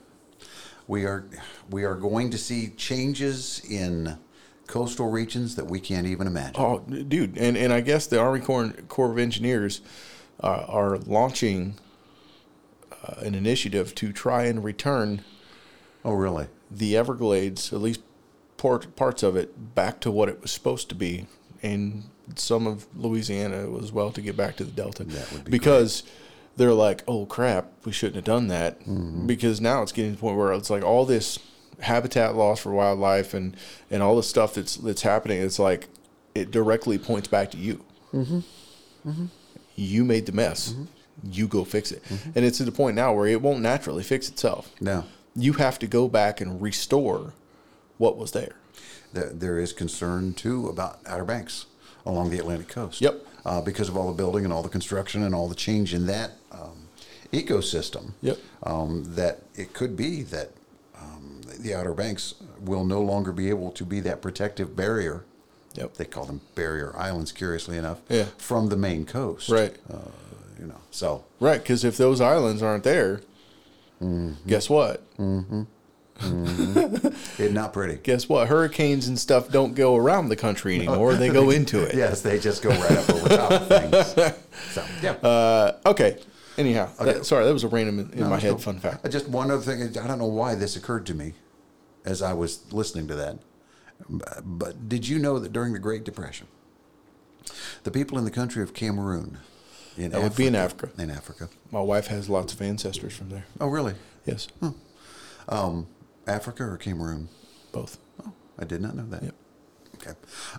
[0.88, 1.26] We are
[1.70, 4.18] we are going to see changes in
[4.68, 6.56] coastal regions that we can't even imagine.
[6.58, 9.82] Oh, dude, and and I guess the Army Corps, Corps of Engineers
[10.42, 11.76] uh, are launching
[12.92, 15.22] uh, an initiative to try and return
[16.06, 16.48] Oh, really?
[16.70, 18.02] the Everglades, at least
[18.58, 21.28] part, parts of it, back to what it was supposed to be,
[21.62, 22.04] and
[22.36, 25.04] some of Louisiana as well to get back to the Delta.
[25.04, 26.04] That would be because
[26.58, 29.28] they're like, oh crap, we shouldn't have done that Mm-hmm.
[29.28, 31.38] because now it's getting to the point where it's like all this
[31.82, 33.56] habitat loss for wildlife and
[33.92, 35.42] and all the stuff that's that's happening.
[35.42, 35.88] It's like
[36.36, 37.84] it directly points back to you.
[38.14, 39.26] Mm-hmm.
[39.76, 40.76] You made the mess.
[41.24, 42.04] You go fix it,
[42.36, 45.06] and it's to the point now where it won't naturally fix itself No.
[45.36, 47.34] you have to go back and restore
[47.98, 48.56] what was there.
[49.14, 51.68] There, there is concern too about Outer Banks
[52.06, 53.00] along the Atlantic coast.
[53.00, 53.26] Yep.
[53.46, 56.08] Uh, because of all the building and all the construction and all the change in
[56.08, 56.88] that um,
[57.32, 58.14] ecosystem.
[58.22, 58.40] Yep.
[58.64, 60.52] Um, that it could be that
[61.60, 65.26] the Outer Banks will no longer be able to be that protective barrier.
[65.76, 65.96] Yep.
[65.96, 68.00] They call them barrier islands, curiously enough.
[68.10, 68.26] Yeah.
[68.38, 69.50] From the main coast.
[69.50, 69.76] Right.
[69.92, 69.98] Uh,
[70.60, 70.80] you know.
[70.92, 71.26] So.
[71.40, 73.22] Right, because if those islands aren't there,
[74.02, 74.48] Mm-hmm.
[74.48, 75.02] guess what?
[76.20, 77.96] It's not pretty.
[78.04, 78.48] Guess what?
[78.48, 81.96] Hurricanes and stuff don't go around the country anymore; they go into it.
[82.04, 84.34] Yes, they just go right up over top of things.
[84.72, 85.12] So yeah.
[85.14, 86.20] Uh, okay.
[86.58, 87.14] Anyhow, Okay.
[87.14, 89.04] that- sorry, that was a random in, in No, my head fun fact.
[89.06, 89.82] Uh, Just one other thing.
[89.98, 91.34] I don't know why this occurred to me
[92.06, 93.40] as I was listening to that.
[94.44, 96.48] But did you know that during the Great Depression,
[97.84, 99.38] the people in the country of Cameroon,
[99.98, 100.90] in That would be in Africa.
[101.02, 101.50] in Africa.
[101.72, 103.46] My wife has lots of ancestors from there.
[103.62, 103.94] Oh, really?
[104.26, 104.48] Yes,
[105.48, 105.88] Um,
[106.28, 107.30] Africa or Cameroon?
[107.72, 109.24] both, Oh, I did not know that.
[109.24, 109.36] Yep.
[109.96, 110.12] Okay.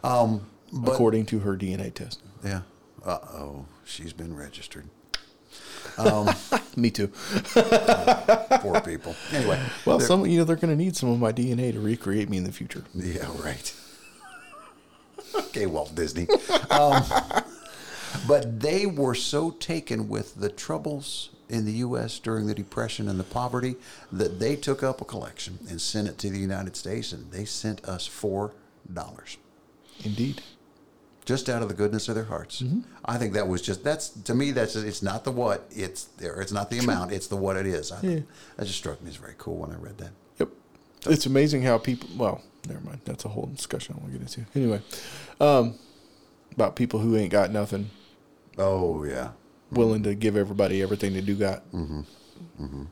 [0.02, 2.20] Um, but according to her DNA test.
[2.44, 2.62] yeah.
[3.04, 4.88] Uh oh, she's been registered.
[6.76, 7.08] Me too.
[7.46, 9.14] Poor people.
[9.32, 12.28] Anyway, Well, some you know they're going to need some of my DNA to recreate
[12.28, 12.84] me in the future.
[12.94, 13.74] Yeah, right.
[15.34, 16.26] okay, Walt Disney.
[16.70, 17.04] Um,
[18.26, 22.18] but they were so taken with the troubles in the U.S.
[22.18, 23.76] during the Depression and the poverty
[24.10, 27.44] that they took up a collection and sent it to the United States, and they
[27.44, 28.52] sent us four
[28.92, 29.36] dollars
[30.04, 30.42] Indeed.
[31.24, 32.62] Just out of the goodness of their hearts.
[33.04, 36.40] I think that was just that's to me that's it's not the what it's there
[36.40, 37.90] it's not the amount it's the what it is.
[37.92, 38.20] I, Yeah.
[38.56, 40.10] That just struck me as very cool when I read that.
[40.38, 40.48] Yep.
[41.06, 42.08] It's amazing how people.
[42.16, 43.00] Well, never mind.
[43.04, 44.50] That's a whole discussion I want to get into.
[44.58, 44.80] Anyway,
[45.40, 45.78] um,
[46.52, 47.90] about people who ain't got nothing,
[48.58, 49.30] Oh yeah,
[49.70, 51.70] willing to give everybody everything they do got.
[51.72, 52.00] Mm-hmm.
[52.62, 52.84] Mm-hmm.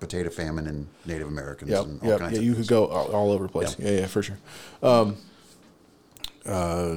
[0.00, 1.84] Potato famine and Native Americans Yep.
[1.84, 2.18] and all Yep.
[2.20, 2.66] kinds Yeah, you things.
[2.66, 3.76] could go all, all over the place.
[3.78, 3.90] Yeah.
[3.90, 4.38] yeah, for sure.
[4.82, 5.16] Um,
[6.46, 6.94] uh,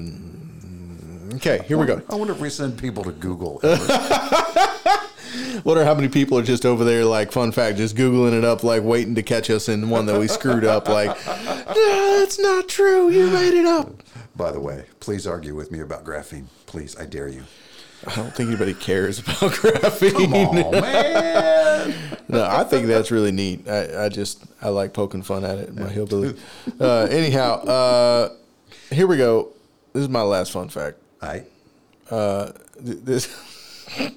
[1.36, 2.02] okay, here we go.
[2.10, 3.60] I wonder if we send people to Google.
[5.64, 8.64] Wonder how many people are just over there, like, fun fact, just Googling it up,
[8.64, 10.88] like, waiting to catch us in one that we screwed up.
[10.88, 13.10] Like, no, that's not true.
[13.10, 13.92] You made it up.
[14.36, 16.46] By the way, please argue with me about graphene.
[16.66, 17.44] Please, I dare you.
[18.08, 20.64] I don't think anybody cares about graphene.
[20.66, 21.94] Oh man!
[22.30, 23.68] No, I think that's really neat.
[23.68, 26.36] I, I just I like poking fun at it in my hillbilly.
[26.80, 28.30] Uh, anyhow, uh,
[28.92, 29.52] here we go.
[29.94, 30.99] This is my last fun fact.
[31.22, 31.44] I
[32.10, 32.52] Uh,
[32.84, 33.28] th- this.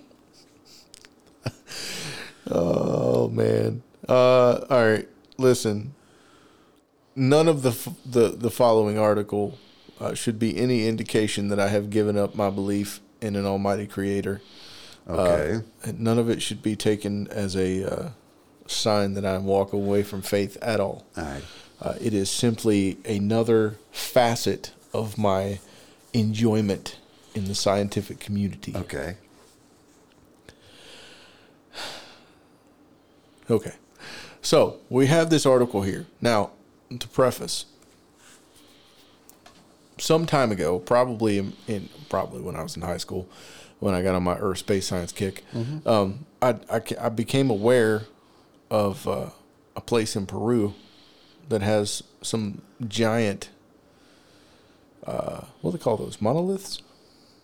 [2.50, 3.82] oh man.
[4.08, 5.08] Uh, all right.
[5.38, 5.94] Listen.
[7.14, 9.58] None of the f- the the following article
[10.00, 13.86] uh, should be any indication that I have given up my belief in an Almighty
[13.86, 14.40] Creator.
[15.08, 15.64] okay.
[15.84, 18.08] And none of it should be taken as a uh,
[18.66, 21.04] sign that I walk away from faith at all.
[21.16, 21.42] all right.
[21.80, 25.58] Uh, it is simply another facet of my
[26.12, 26.98] enjoyment
[27.34, 28.74] in the scientific community.
[28.76, 29.16] Okay.
[33.50, 33.72] Okay.
[34.40, 36.06] So we have this article here.
[36.20, 36.50] Now,
[36.98, 37.66] to preface,
[39.98, 43.28] some time ago, probably in, in probably when I was in high school,
[43.78, 45.44] when I got on my Earth space science kick,
[45.86, 48.02] um, I, I, I became aware
[48.70, 49.30] of uh,
[49.76, 50.74] a place in Peru
[51.48, 53.50] that has some giant.
[55.06, 56.20] Uh, what do they call those?
[56.20, 56.80] Monoliths?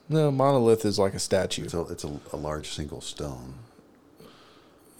[0.09, 1.65] No, monolith is like a statue.
[1.65, 3.55] It's a it's a, a large single stone,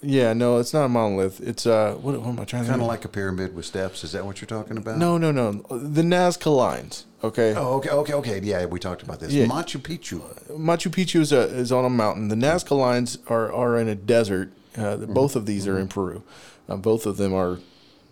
[0.01, 1.41] Yeah, no, it's not a monolith.
[1.41, 2.69] It's uh, what, what am I trying to?
[2.69, 4.03] kind of like a pyramid with steps.
[4.03, 4.97] Is that what you're talking about?
[4.97, 5.51] No, no, no.
[5.69, 7.05] The Nazca lines.
[7.23, 7.53] Okay.
[7.55, 8.39] Oh, okay, okay, okay.
[8.41, 9.33] Yeah, we talked about this.
[9.33, 9.45] Yeah.
[9.45, 10.21] Machu Picchu.
[10.51, 12.29] Machu Picchu is, a, is on a mountain.
[12.29, 14.51] The Nazca lines are, are in a desert.
[14.77, 15.13] Uh, Mm-hmm.
[15.13, 16.23] Both of these are in Peru.
[16.69, 17.57] Uh, both of them are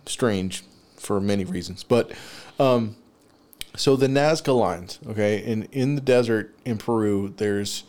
[0.08, 0.64] strange
[0.98, 1.84] for many reasons.
[1.84, 2.12] But
[2.60, 2.96] um,
[3.78, 7.84] so the Nazca lines, okay, in, in the desert in Peru, there's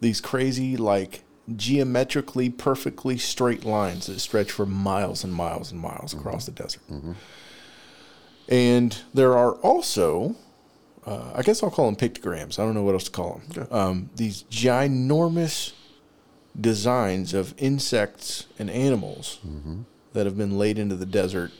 [0.00, 1.22] these crazy, like,
[1.56, 6.82] geometrically perfectly straight lines that stretch for miles and miles and miles across the desert.
[8.48, 10.36] And there are also,
[11.06, 12.58] uh, I guess I'll call them pictograms.
[12.58, 13.68] I don't know what else to call them.
[13.70, 15.72] Um, these ginormous
[16.60, 19.38] designs of insects and animals
[20.14, 21.52] that have been laid into the desert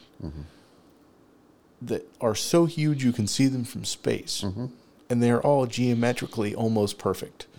[1.83, 4.43] that are so huge you can see them from space.
[4.45, 4.67] Mm-hmm.
[5.09, 7.47] And they're all geometrically almost perfect.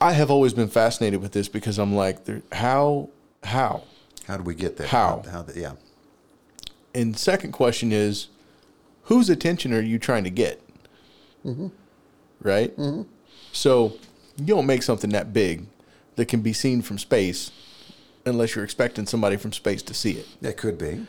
[0.00, 2.18] I have always been fascinated with this because I'm like,
[2.52, 3.10] how,
[3.42, 3.84] how?
[4.26, 4.86] How do we get there?
[4.86, 5.22] How?
[5.30, 5.42] How?
[5.42, 5.72] the- yeah.
[6.94, 8.28] And second question is,
[9.04, 10.60] whose attention are you trying to get?
[11.44, 11.68] Mm-hmm.
[12.40, 12.76] Right.
[12.76, 13.02] Mm-hmm.
[13.52, 13.94] So
[14.36, 15.66] you don't make something that big
[16.16, 17.50] that can be seen from space
[18.24, 20.26] unless you're expecting somebody from space to see it.
[20.40, 21.06] It could be.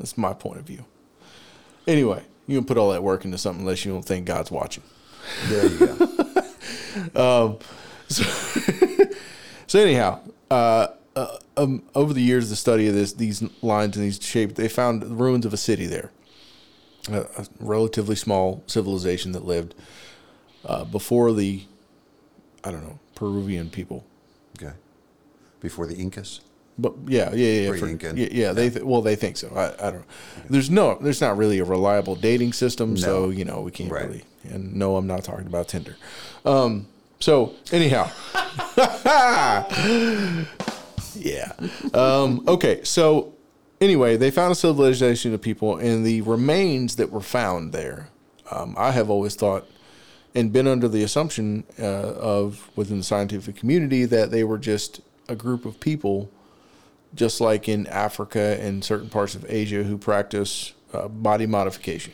[0.00, 0.84] That's my point of view.
[1.86, 4.82] Anyway, you don't put all that work into something unless you don't think God's watching.
[5.48, 5.86] There you
[7.14, 7.58] go.
[9.70, 10.18] So anyhow,
[10.50, 14.54] uh, uh, um, over the years, the study of this, these lines and these shapes,
[14.54, 16.10] they found the ruins of a city there,
[17.08, 19.76] a, a relatively small civilization that lived
[20.64, 21.62] uh, before the,
[22.64, 24.04] I don't know, Peruvian people.
[24.60, 24.74] okay.
[25.60, 26.40] Before the Incas.
[26.80, 28.16] But yeah, yeah, yeah, for- Pre-Incan.
[28.16, 28.52] yeah, yeah.
[28.52, 29.48] They th- well, they think so.
[29.54, 30.00] I, I don't.
[30.00, 30.04] know.
[30.48, 34.06] There's no, there's not really a reliable dating system, so you know we can't Right.
[34.06, 34.24] really.
[34.44, 35.96] And no, I'm not talking about Tinder.
[36.44, 36.86] Um,
[37.18, 38.10] so anyhow,
[41.14, 41.52] yeah.
[41.92, 43.34] Um, okay, so
[43.80, 48.08] anyway, they found a civilization of people, and the remains that were found there,
[48.50, 49.66] um, I have always thought
[50.34, 55.00] and been under the assumption uh, of within the scientific community that they were just
[55.28, 56.30] a group of people,
[57.14, 62.12] just like in Africa and certain parts of Asia, who practice uh, body modification.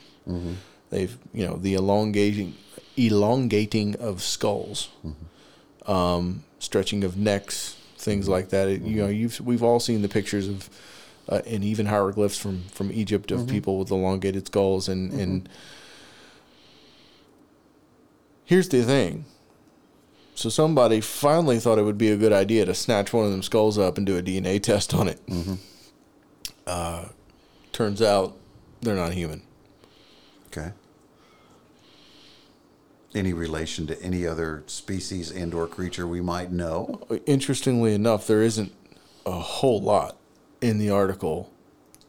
[0.91, 2.55] They've, you know, the elongating,
[2.97, 4.89] elongating of skulls,
[5.87, 8.69] um, stretching of necks, things like that.
[8.69, 10.71] It, You know, you've we've all seen the pictures of,
[11.29, 15.49] uh, and even hieroglyphs from from Egypt of people with elongated skulls, and and
[18.45, 19.25] here's the thing.
[20.37, 23.43] So somebody finally thought it would be a good idea to snatch one of them
[23.43, 25.19] skulls up and do a DNA test on it.
[26.67, 27.07] Uh,
[27.73, 28.37] turns out
[28.83, 29.43] they're not human.
[30.49, 30.73] Okay.
[33.15, 37.07] Any relation to any other species and or creature we might know?
[37.25, 38.73] Interestingly enough, there isn't
[39.25, 40.19] a whole lot
[40.61, 41.51] in the article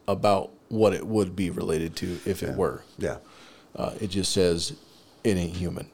[0.06, 2.82] about what it would be related to if it were.
[2.98, 3.16] Yeah.
[3.74, 4.74] Uh, it just says
[5.24, 5.88] it ain't human.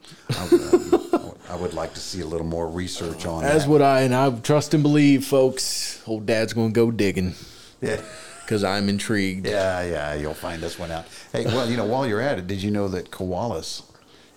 [1.49, 3.71] I would, like to see a little more research on As that.
[3.71, 6.03] would I, and I trust and believe, folks.
[6.07, 7.35] Old Dad's going to go digging
[7.81, 8.01] yeah.
[8.43, 9.47] because I'm intrigued.
[9.47, 11.05] Yeah, yeah, you'll find this one out.
[11.33, 13.83] Hey, well, you know, while you're at it, did you know that koalas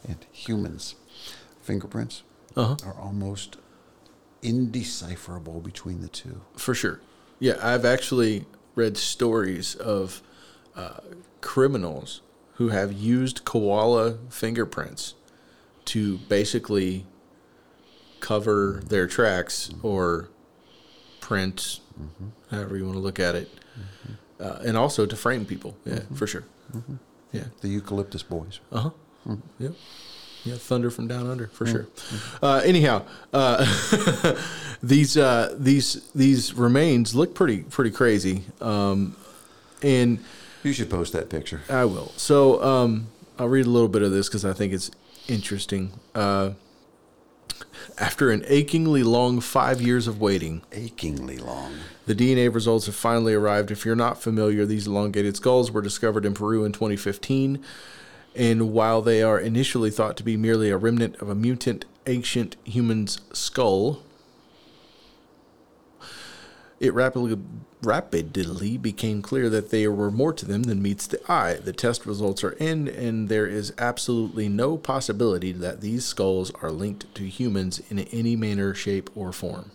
[0.07, 0.95] and humans'
[1.61, 2.23] fingerprints
[2.55, 2.75] Uh-huh.
[2.85, 3.57] are almost
[4.41, 6.41] indecipherable between the two?
[6.55, 6.99] For sure.
[7.39, 8.45] Yeah, I've actually
[8.75, 10.21] read stories of
[10.75, 10.99] uh,
[11.41, 12.21] criminals
[12.55, 15.13] who have used koala fingerprints
[15.87, 17.05] to basically
[18.19, 20.29] cover their tracks or
[21.19, 21.79] print,
[22.51, 23.49] however you want to look at it,
[24.39, 25.75] uh, and also to frame people.
[25.85, 26.43] Yeah, for sure.
[27.31, 27.45] Yeah.
[27.61, 28.59] The eucalyptus boys.
[28.71, 28.89] Uh
[29.25, 29.35] huh.
[29.59, 29.73] Yep.
[30.43, 31.87] Yeah, thunder from down under for sure.
[32.41, 33.65] Uh, anyhow, uh,
[34.83, 39.17] these uh, these these remains look pretty pretty crazy, um,
[39.81, 40.19] and
[40.63, 41.61] You should post that picture.
[41.69, 42.13] I will.
[42.15, 43.07] So um,
[43.37, 44.89] I'll read a little bit of this because I think it's
[45.27, 45.91] interesting.
[46.15, 46.51] Uh,
[47.97, 51.73] after an achingly long five years of waiting, Achingly long.
[52.05, 53.71] the DNA results have finally arrived.
[53.71, 57.63] If you're not familiar, these elongated skulls were discovered in Peru in 2015.
[58.35, 62.55] And while they are initially thought to be merely a remnant of a mutant ancient
[62.63, 64.03] human's skull,
[66.79, 67.37] it rapidly
[67.83, 71.53] rapidly became clear that there were more to them than meets the eye.
[71.55, 76.71] The test results are in, and there is absolutely no possibility that these skulls are
[76.71, 79.71] linked to humans in any manner, shape, or form.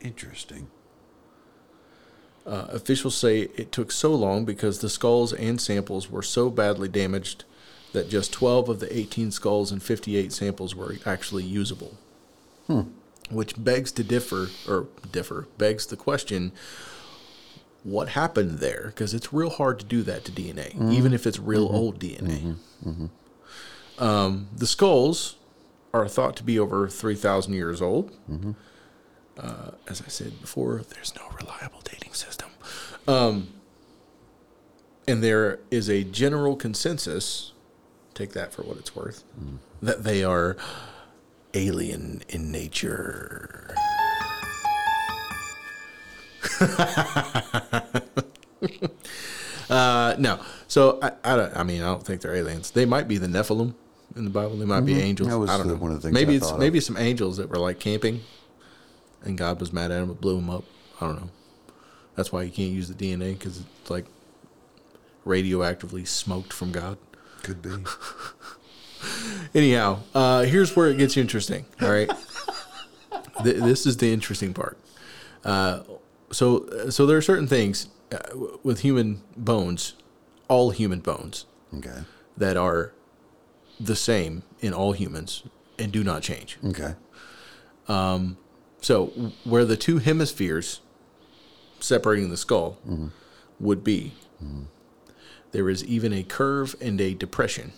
[0.00, 0.68] Interesting.
[2.46, 6.88] Uh, officials say it took so long because the skulls and samples were so badly
[6.88, 7.44] damaged
[7.92, 11.96] that just 12 of the 18 skulls and 58 samples were actually usable.
[13.30, 16.52] Which begs to differ, or differ, begs the question
[17.82, 18.86] what happened there?
[18.86, 22.56] Because it's real hard to do that to DNA, even if it's real old DNA.
[23.98, 25.36] Um, the skulls
[25.94, 28.10] are thought to be over 3,000 years old.
[29.38, 32.48] Uh, as I said before, there's no reliable dating system.
[33.06, 33.48] Um,
[35.06, 37.52] and there is a general consensus,
[38.14, 39.22] take that for what it's worth,
[39.80, 40.56] that they are
[41.56, 43.74] alien in nature.
[49.70, 50.38] uh, no,
[50.68, 52.70] so I, I, don't, I mean, I don't think they're aliens.
[52.70, 53.74] They might be the Nephilim
[54.16, 54.56] in the Bible.
[54.56, 55.28] They might be angels.
[55.28, 55.80] That was I don't the- know.
[55.80, 56.58] one of the things maybe it's of.
[56.58, 58.20] maybe some angels that were like camping
[59.24, 60.64] and God was mad at him and blew him up.
[61.00, 61.30] I don't know.
[62.14, 64.06] That's why you can't use the DNA because it's like
[65.26, 66.98] radioactively smoked from God.
[67.42, 67.70] Could be.
[69.54, 71.64] Anyhow, uh, here's where it gets interesting.
[71.80, 72.10] All right,
[73.42, 74.78] Th- this is the interesting part.
[75.44, 75.80] Uh,
[76.30, 79.94] so, so there are certain things uh, w- with human bones,
[80.48, 82.00] all human bones, Okay.
[82.36, 82.92] that are
[83.78, 85.42] the same in all humans
[85.78, 86.58] and do not change.
[86.64, 86.94] Okay.
[87.86, 90.80] So, w- where the two hemispheres
[91.80, 92.78] separating the skull
[93.60, 94.14] would be,
[95.52, 97.72] there is even a curve and a depression,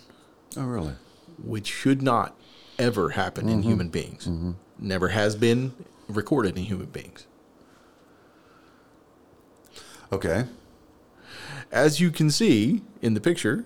[0.56, 0.94] Oh, really?
[1.42, 2.36] Which should not
[2.78, 3.68] ever happen in mm-hmm.
[3.68, 4.26] human beings.
[4.26, 4.52] Mm-hmm.
[4.78, 5.74] Never has been
[6.08, 7.26] recorded in human beings.
[10.12, 10.46] Okay.
[11.70, 13.64] As you can see in the picture,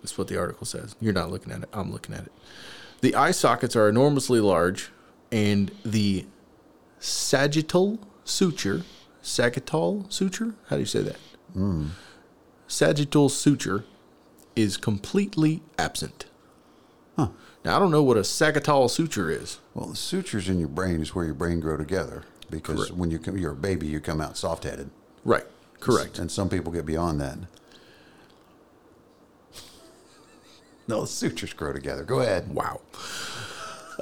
[0.00, 0.94] that's what the article says.
[1.00, 2.32] You're not looking at it, I'm looking at it.
[3.00, 4.90] The eye sockets are enormously large,
[5.32, 6.26] and the
[6.98, 8.82] sagittal suture,
[9.22, 11.16] sagittal suture, how do you say that?
[11.56, 11.88] Mm.
[12.66, 13.84] Sagittal suture
[14.54, 16.26] is completely absent.
[17.18, 19.58] Now, I don't know what a sagittal suture is.
[19.74, 22.92] Well, the sutures in your brain is where your brain grow together because Correct.
[22.94, 24.90] when you come, you're a baby, you come out soft-headed.
[25.24, 25.44] Right,
[25.80, 26.18] correct.
[26.18, 27.38] And some people get beyond that.
[30.86, 32.04] No, the sutures grow together.
[32.04, 32.54] Go ahead.
[32.54, 32.80] Wow.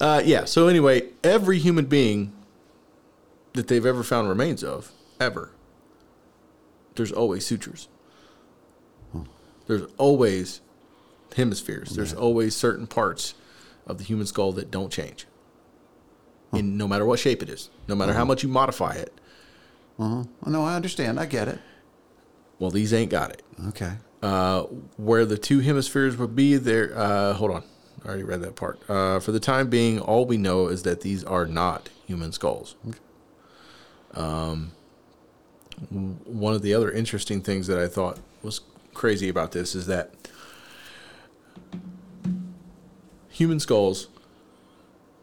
[0.00, 0.44] uh, yeah.
[0.44, 2.32] So anyway, every human being
[3.54, 5.52] that they've ever found remains of, ever,
[6.96, 7.88] there's always sutures.
[9.66, 10.60] There's always
[11.36, 11.90] hemispheres.
[11.90, 13.34] There's always certain parts
[13.86, 15.26] of the human skull that don't change.
[16.52, 19.12] In no matter what shape it is, no matter how much you modify it.
[19.98, 21.20] Oh, no, I understand.
[21.20, 21.58] I get it.
[22.58, 23.42] Well, these ain't got it.
[23.68, 23.92] Okay.
[24.22, 24.62] Uh,
[24.96, 26.96] where the two hemispheres would be there.
[26.96, 27.64] Uh, hold on,
[28.04, 28.80] I already read that part.
[28.88, 32.74] Uh, for the time being, all we know is that these are not human skulls.
[34.14, 34.72] Um,
[35.90, 38.62] one of the other interesting things that I thought was
[38.94, 40.14] crazy about this is that
[43.38, 44.08] human skulls,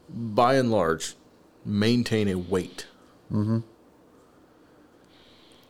[0.09, 1.16] by and large,
[1.66, 2.88] maintain a weight.
[3.32, 3.59] Mm-hmm.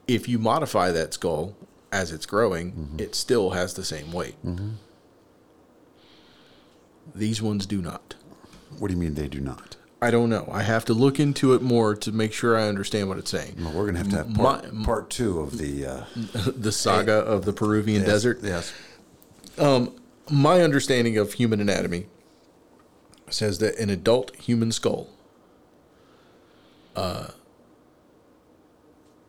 [0.07, 1.55] If you modify that skull
[1.91, 2.99] as it's growing, mm-hmm.
[2.99, 4.35] it still has the same weight.
[4.45, 4.69] Mm-hmm.
[7.15, 8.13] These ones do not.
[8.77, 9.77] What do you mean they do not?
[9.99, 10.47] I don't know.
[10.51, 13.55] I have to look into it more to make sure I understand what it's saying.
[13.57, 16.03] Well, we're going to have to have My- part, part two of the uh,
[16.45, 18.39] the saga of the Peruvian yes, desert.
[18.43, 18.71] Yes.
[19.57, 19.95] Um,
[20.29, 22.05] my understanding of human anatomy
[23.29, 25.09] says that an adult human skull,
[26.95, 27.29] uh,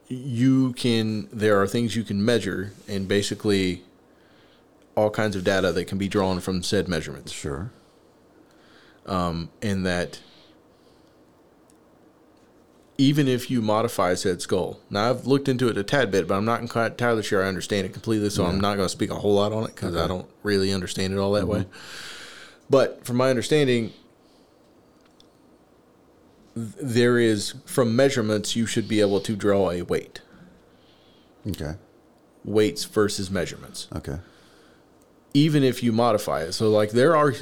[0.09, 3.82] you can there are things you can measure and basically
[4.97, 7.32] all kinds of data that can be drawn from said measurements.
[7.32, 7.70] Sure.
[9.62, 10.20] And that
[12.99, 16.34] even if you modify said skull, now I've looked into it a tad bit, but
[16.34, 19.16] I'm not entirely sure I understand it completely, so I'm not going to speak a
[19.16, 21.66] whole lot on it because I don't really understand it all that way.
[22.68, 23.92] But from my understanding,
[26.54, 30.20] there is from measurements you should be able to draw a weight,
[31.46, 31.74] Okay.
[32.44, 33.88] weights versus measurements.
[33.94, 34.18] Okay.
[35.34, 36.52] even if you modify it.
[36.52, 37.34] So like there are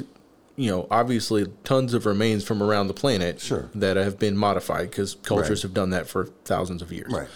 [0.57, 3.69] you know, obviously tons of remains from around the planet Sure.
[3.75, 5.61] that have been modified because cultures Right.
[5.63, 7.11] have done that for thousands of years.
[7.11, 7.27] Right.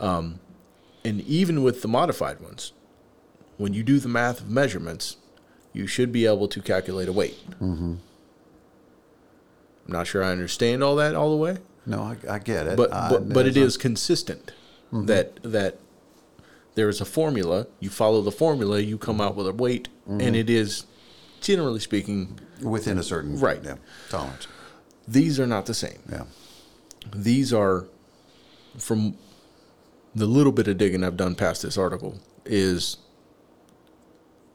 [0.00, 0.40] Um,
[1.04, 2.72] and even with the modified ones,
[3.58, 5.16] when you do the math of measurements,
[5.72, 7.36] you should be able to calculate a weight.
[7.60, 7.94] Mm-hmm.
[9.86, 12.76] I'm not sure I understand all that all the way, No, I, I get it.
[12.76, 14.52] but I- but, but it is consistent
[14.92, 15.78] that that
[16.74, 17.66] there is a formula.
[17.80, 20.84] You follow the formula, you come out with a weight, and it is
[21.40, 23.60] generally speaking, within a certain Right.
[23.64, 23.76] yeah,
[24.10, 24.46] tolerance.
[25.06, 25.98] these are not the same.
[26.10, 26.24] Yeah.
[27.14, 27.86] these are
[28.76, 29.16] from
[30.14, 32.96] the little bit of digging I've done past this article is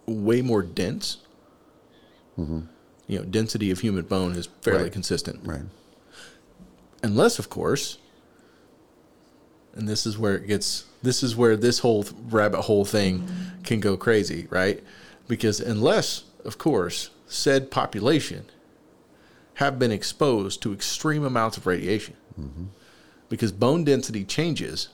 [0.05, 1.17] way more dense.
[2.37, 2.61] Mm-hmm.
[3.07, 4.91] You know, density of human bone is fairly Right.
[4.91, 5.61] consistent, Right.
[7.03, 7.97] unless, of course,
[9.75, 10.85] and this is where it gets.
[11.01, 13.27] This is where this whole rabbit hole thing
[13.63, 14.81] can go crazy, right?
[15.27, 18.45] Because unless, of course, said population
[19.55, 22.65] have been exposed to extreme amounts of radiation, mm-hmm.
[23.29, 24.89] because bone density changes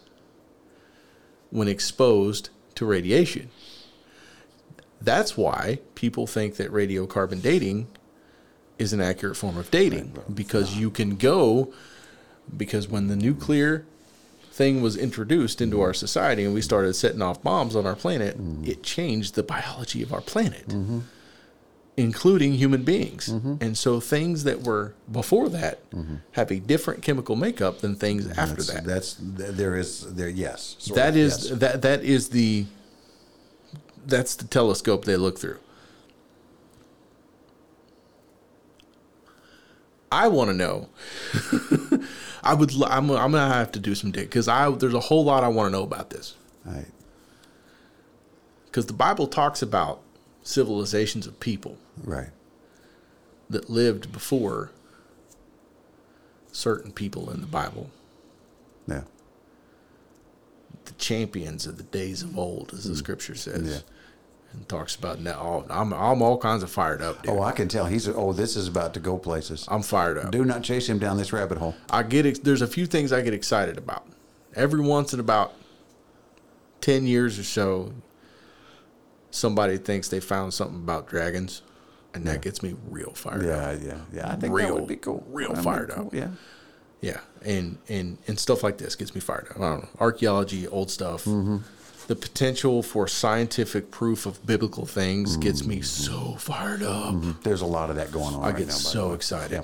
[1.51, 3.49] when exposed to radiation.
[5.01, 7.87] That's why people think that radiocarbon dating
[8.77, 11.73] is an accurate form of dating because you can go
[12.55, 13.85] because when the nuclear
[14.51, 18.37] thing was introduced into our society and we started setting off bombs on our planet,
[18.37, 18.65] mm-hmm.
[18.65, 20.99] it changed the biology of our planet, mm-hmm.
[21.97, 23.29] including human beings.
[23.29, 23.55] Mm-hmm.
[23.61, 25.79] And so things that were before that
[26.31, 28.85] have a different chemical makeup than things after That's, that.
[28.85, 29.17] that's
[29.57, 30.75] there is there yes.
[30.95, 31.59] That is yes.
[31.59, 32.65] that that is the
[34.09, 35.59] that's the telescope they look through.
[40.11, 40.89] I want to know.
[42.43, 42.71] I would.
[42.83, 43.11] I'm.
[43.11, 45.67] I'm gonna have to do some dig because I there's a whole lot I want
[45.67, 46.35] to know about this
[46.65, 46.87] Right.
[48.65, 50.01] because the Bible talks about
[50.41, 52.29] civilizations of people Right.
[53.49, 54.71] that lived before
[56.51, 57.91] certain people in the Bible,
[58.87, 59.03] Yeah.
[60.85, 62.97] the champions of the days of old, as the mm.
[62.97, 63.69] Scripture says.
[63.69, 63.79] Yeah.
[64.51, 65.63] And talks about now.
[65.69, 67.21] I'm I'm all kinds of fired up.
[67.21, 67.31] Dude.
[67.31, 69.65] Oh, I can tell he's oh this is about to go places.
[69.69, 70.31] I'm fired up.
[70.31, 71.75] Do not chase him down this rabbit hole.
[71.89, 74.07] I get there's a few things I get excited about.
[74.55, 75.53] Every once in about
[76.81, 77.93] ten years or so,
[79.31, 81.61] somebody thinks they found something about dragons,
[82.13, 83.45] and that gets me real fired up.
[83.45, 84.25] Yeah, yeah, yeah.
[84.27, 85.23] I think that Real- would be cool.
[85.29, 86.13] real That'd fired cool, up.
[86.13, 86.29] Yeah.
[87.01, 89.57] Yeah, and and and stuff like this gets me fired up.
[89.57, 91.23] I don't know archaeology, old stuff.
[91.25, 91.57] Mm-hmm.
[92.09, 97.13] The potential for scientific proof of biblical things gets me so fired up.
[97.43, 98.73] There's a lot of that going on I right get now.
[98.73, 99.51] so excited.
[99.53, 99.61] Yeah.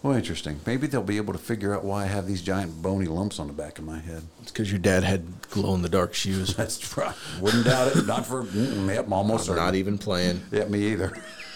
[0.00, 0.60] Well, interesting.
[0.64, 3.48] Maybe they'll be able to figure out why I have these giant bony lumps on
[3.48, 4.22] the back of my head.
[4.42, 6.54] It's because your dad had glow in the dark shoes.
[6.56, 7.16] That's right.
[7.40, 8.06] Wouldn't doubt it.
[8.06, 8.44] Not for.
[8.44, 9.64] Mm, yep, almost certain.
[9.64, 10.40] Not even playing.
[10.52, 11.12] Yeah, me either.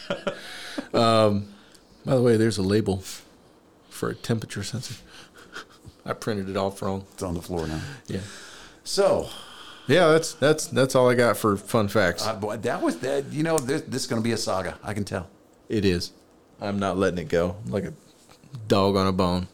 [0.93, 3.05] By the way, there's a label
[3.91, 4.97] for a temperature sensor.
[6.05, 7.05] I printed it off wrong.
[7.12, 7.81] It's on the floor now.
[8.09, 8.20] Yeah.
[8.83, 9.29] So,
[9.89, 12.26] Yeah, that's that's that's all I got for fun facts.
[12.26, 13.32] Uh, boy, that was that.
[13.32, 14.78] You know, this, this is going to be a saga.
[14.82, 15.28] I can tell.
[15.68, 16.12] it is.
[16.61, 17.93] I'm not letting it go like a
[18.66, 19.47] dog on a bone.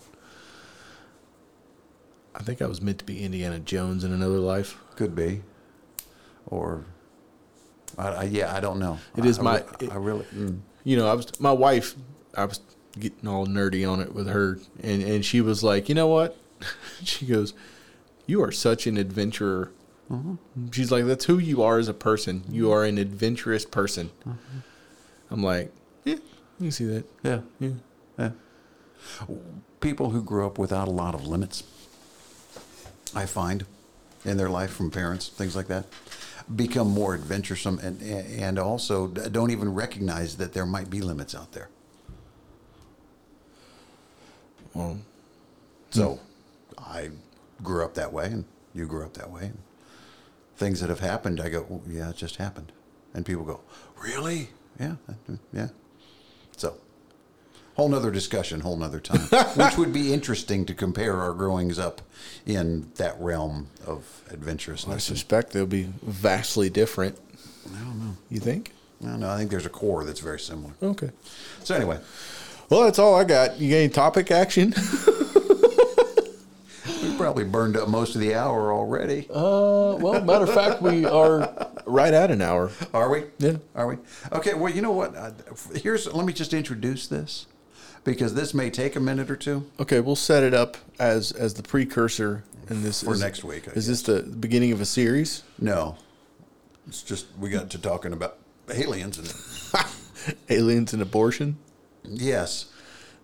[2.35, 4.77] I think I was meant to be Indiana Jones in another life.
[4.97, 5.43] Could be,
[6.47, 6.85] or,
[7.97, 8.99] I, I, yeah, I don't know.
[9.17, 10.25] It is I, my- I, re- I really.
[10.35, 10.61] Mm.
[10.83, 11.95] you know, I was my wife.
[12.37, 12.61] I was
[12.99, 16.37] getting all nerdy on it with her, and and she was like, you know what?
[17.05, 17.55] she goes,
[18.27, 19.71] "You are such an adventurer."
[20.11, 20.71] Mm-hmm.
[20.71, 22.45] She's like, "That's who you are as a person.
[22.49, 22.73] You mm-hmm.
[22.73, 24.59] are an adventurous person." Mm-hmm.
[25.31, 25.73] I'm like,
[26.05, 26.17] "Yeah,
[26.61, 27.05] you see that.
[27.23, 27.41] Yeah.
[27.59, 27.71] Yeah,
[28.19, 28.31] Yeah.
[29.81, 31.63] People who grew up without a lot of limits,
[33.15, 33.67] I find,
[34.25, 35.87] in their life from parents, things like that,
[36.55, 41.53] become more adventuresome and and also don't even recognize that there might be limits out
[41.53, 41.69] there.
[44.75, 44.99] well,
[45.91, 46.21] So, hmm.
[46.79, 47.11] I
[47.63, 48.45] grew up that way, and
[48.75, 49.47] you grew up that way.
[49.47, 49.59] And
[50.57, 52.73] things that have happened, I go, well, yeah, it just happened,
[53.13, 53.61] and people go,
[54.01, 54.49] really?
[54.79, 54.97] Yeah,
[55.53, 55.69] yeah.
[56.57, 56.77] So,
[57.77, 59.21] whole nother discussion, whole nother time,
[59.57, 62.03] which would be interesting to compare our growings up
[62.47, 64.95] in that realm of adventurousness.
[64.95, 67.19] I suspect they'll be vastly different.
[67.75, 68.17] I don't know.
[68.31, 68.73] You think?
[69.03, 69.23] I don't.
[69.25, 70.75] I think there's a core that's very similar.
[70.83, 71.11] Okay.
[71.63, 71.99] So anyway,
[72.69, 73.59] Well, that's all I got.
[73.59, 74.73] You got any topic action?
[77.15, 79.27] we probably burned up most of the hour already.
[79.31, 82.71] Uh, well, matter of fact, we are right at an hour.
[82.93, 83.25] Are we?
[83.39, 83.57] Yeah.
[83.75, 83.97] Are we?
[84.33, 84.55] Okay.
[84.55, 85.15] Well, you know what?
[85.75, 86.13] Here's.
[86.13, 87.47] Let me just introduce this,
[88.05, 89.71] because this may take a minute or two.
[89.81, 93.69] Okay, we'll set it up as as the precursor, and this For is next week,
[93.69, 95.43] I Is this the beginning of a series?
[95.59, 95.97] No,
[96.89, 98.39] it's just we got to talking about
[98.71, 99.33] aliens and
[100.49, 101.59] Aliens and abortion.
[102.03, 102.67] yes,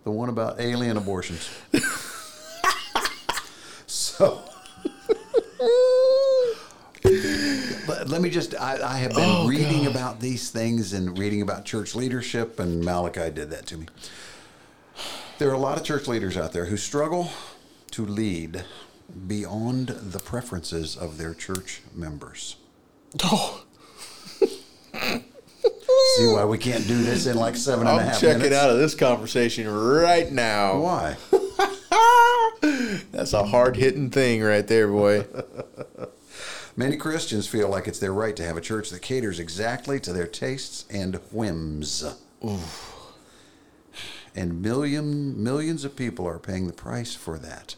[0.03, 1.49] the one about alien abortions.
[4.17, 4.41] so.
[8.07, 11.65] Let, me just, I, I have been Oh, reading about these things and reading about
[11.65, 13.87] church leadership, and Malachi did that to me.
[15.37, 17.29] There are a lot of church leaders out there who struggle
[17.91, 18.63] to lead
[19.27, 22.55] beyond the preferences of their church members.
[23.23, 23.63] Oh,
[26.17, 28.55] See why we can't do this in like seven and a half checking minutes?
[28.55, 30.79] out of this conversation right now.
[30.79, 31.15] Why?
[33.11, 35.25] That's a hard hitting thing right there, boy.
[36.75, 40.13] Many Christians feel like it's their right to have a church that caters exactly to
[40.13, 42.03] their tastes and whims.
[44.33, 47.75] And million millions of people are paying the price for that,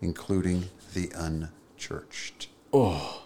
[0.00, 2.48] including the unchurched.
[2.72, 3.22] Oh,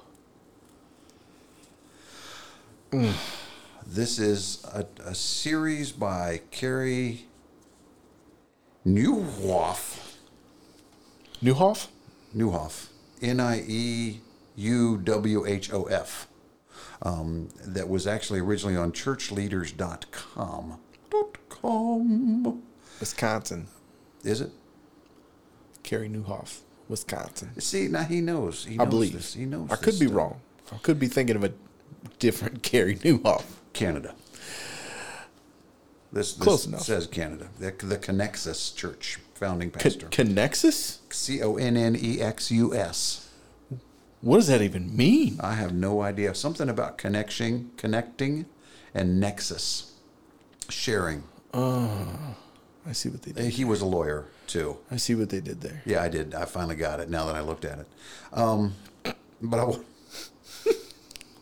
[3.86, 7.26] This is a, a series by Carey
[8.86, 10.07] Nieuwhof.
[11.43, 11.89] Nieuwhof.
[12.36, 12.89] Nieuwhof,
[13.22, 14.20] N I E
[14.57, 16.28] U W H O F,
[17.03, 20.78] um, that was actually originally on churchleaders.com.
[21.11, 22.62] Dot com.
[23.01, 23.66] Wisconsin.
[24.24, 24.51] Is it?
[25.82, 26.59] Carey Nieuwhof,
[26.89, 27.59] Wisconsin.
[27.61, 28.64] See, now he knows.
[28.66, 29.12] He I knows believe.
[29.14, 29.34] This.
[29.34, 30.14] He knows I could be stuff.
[30.16, 30.41] wrong.
[30.72, 31.53] I could be thinking of a
[32.18, 33.45] different Carey Nieuwhof.
[33.72, 34.14] Canada.
[36.12, 36.80] This, this Close enough.
[36.82, 37.49] says Canada.
[37.59, 40.09] The, the Connexus Church founding pastor.
[40.09, 40.99] Connexus?
[41.11, 43.28] C O N N E X U S.
[44.20, 45.39] What does that even mean?
[45.41, 46.34] I have no idea.
[46.34, 48.47] Something about connection, connecting,
[48.93, 49.93] and nexus,
[50.68, 51.22] sharing.
[51.55, 52.36] Oh,
[52.84, 53.53] I see what they did.
[53.53, 54.78] He was a lawyer too.
[54.91, 55.82] I see what they did there.
[55.86, 56.34] Yeah, I did.
[56.34, 57.86] I finally got it now that I looked at it.
[58.32, 58.74] Um,
[59.41, 59.78] but I,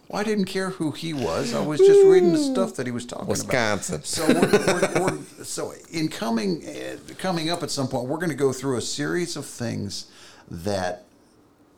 [0.09, 1.55] well, I didn't care who he was.
[1.55, 3.97] I was just reading the stuff that he was talking Wisconsin.
[3.97, 4.07] about.
[4.07, 8.31] So, we're, we're, we're, so in coming uh, coming up at some point, we're going
[8.31, 10.07] to go through a series of things
[10.51, 11.05] that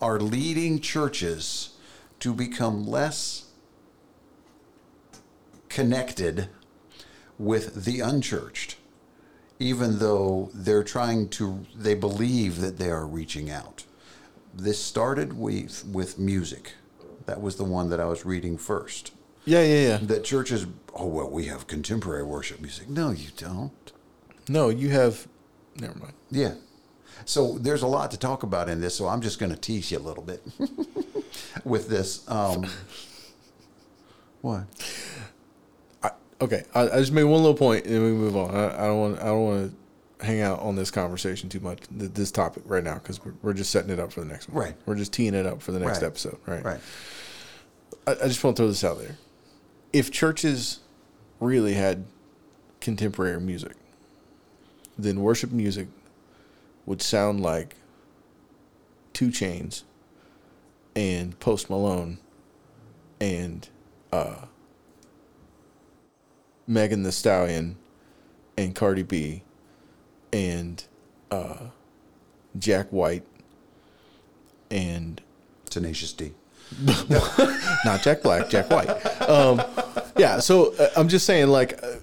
[0.00, 1.70] are leading churches
[2.20, 3.46] to become less
[5.68, 6.48] connected
[7.38, 8.76] with the unchurched
[9.60, 13.84] even though they're trying to they believe that they are reaching out
[14.54, 16.72] this started with with music
[17.28, 19.12] that was the one that i was reading first
[19.44, 19.96] Yeah, yeah, yeah.
[20.02, 23.92] that churches oh well we have contemporary worship music no you don't
[24.48, 25.28] No, you have.
[25.80, 26.14] Never mind.
[26.30, 26.54] yeah
[27.24, 29.90] so there's a lot to talk about in this so i'm just going to tease
[29.92, 30.42] you a little bit
[31.64, 32.66] with this um
[34.40, 34.64] what
[36.02, 36.10] I,
[36.40, 38.54] okay, I, I just made one little point, and then we move on.
[38.54, 39.18] I, I don't want.
[39.20, 39.74] I don't want
[40.20, 41.80] to hang out on this conversation too much.
[41.98, 44.48] th- This topic right now, because we're, we're just setting it up for the next
[44.48, 44.62] one.
[44.64, 44.74] Right.
[44.86, 46.06] We're just teeing it up for the next Right.
[46.06, 46.38] episode.
[46.46, 46.64] Right.
[46.64, 46.80] right
[48.08, 49.18] I, I just want to throw this out there.
[49.92, 50.80] If churches
[51.40, 52.06] really had
[52.80, 53.74] contemporary music,
[54.96, 55.88] then worship music
[56.86, 57.76] would sound like
[59.12, 59.82] 2 Chainz
[60.96, 62.18] and Post Malone
[63.20, 63.68] and
[64.10, 64.46] uh,
[66.66, 67.76] Megan Thee Stallion
[68.56, 69.42] and Cardi B
[70.32, 70.82] and
[71.30, 71.66] uh,
[72.58, 73.26] Jack White
[74.70, 75.20] and
[75.68, 76.32] Tenacious D.
[77.84, 78.88] not Jack Black, Jack White.
[79.28, 79.62] Um,
[80.16, 81.94] yeah, so uh, I'm just saying, like, uh,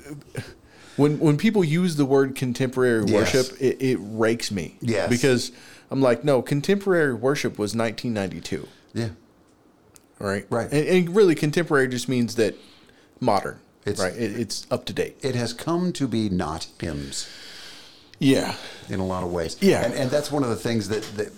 [0.97, 3.33] when when people use the word contemporary Yes.
[3.33, 4.75] worship, it, it rakes me.
[4.81, 5.09] Yes.
[5.09, 5.51] because
[5.91, 9.09] I'm like, no, contemporary worship was 1992, Yeah.
[10.19, 10.45] right?
[10.49, 10.71] Right.
[10.71, 12.55] and, and really, contemporary just means that
[13.19, 14.13] modern, It's- right?
[14.19, 15.17] It, it's up to date.
[15.21, 17.27] It has come to be not hymns
[18.19, 18.55] Yeah,
[18.89, 19.57] in a lot of ways.
[19.61, 19.83] Yeah.
[19.85, 21.31] And, and that's one of the things that, that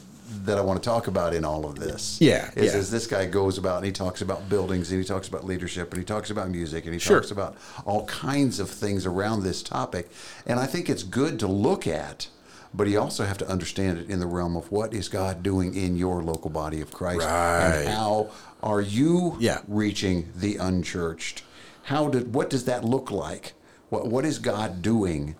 [0.46, 2.20] that I want to talk about in all of this.
[2.20, 2.80] Yeah, Is, yeah.
[2.80, 5.92] is this guy goes about and he talks about buildings and he talks about leadership
[5.92, 7.20] and he talks about music and he Sure.
[7.20, 7.56] talks about
[7.86, 10.10] all kinds of things around this topic.
[10.46, 12.28] And I think it's good to look at,
[12.74, 15.74] but you also have to understand it in the realm of what is God doing
[15.76, 17.84] in your local body of Christ Right.
[17.86, 18.30] and how
[18.62, 19.60] are you Yeah.
[19.68, 21.44] reaching the unchurched?
[21.84, 23.54] How did what does that look like?
[23.90, 25.36] What what is God doing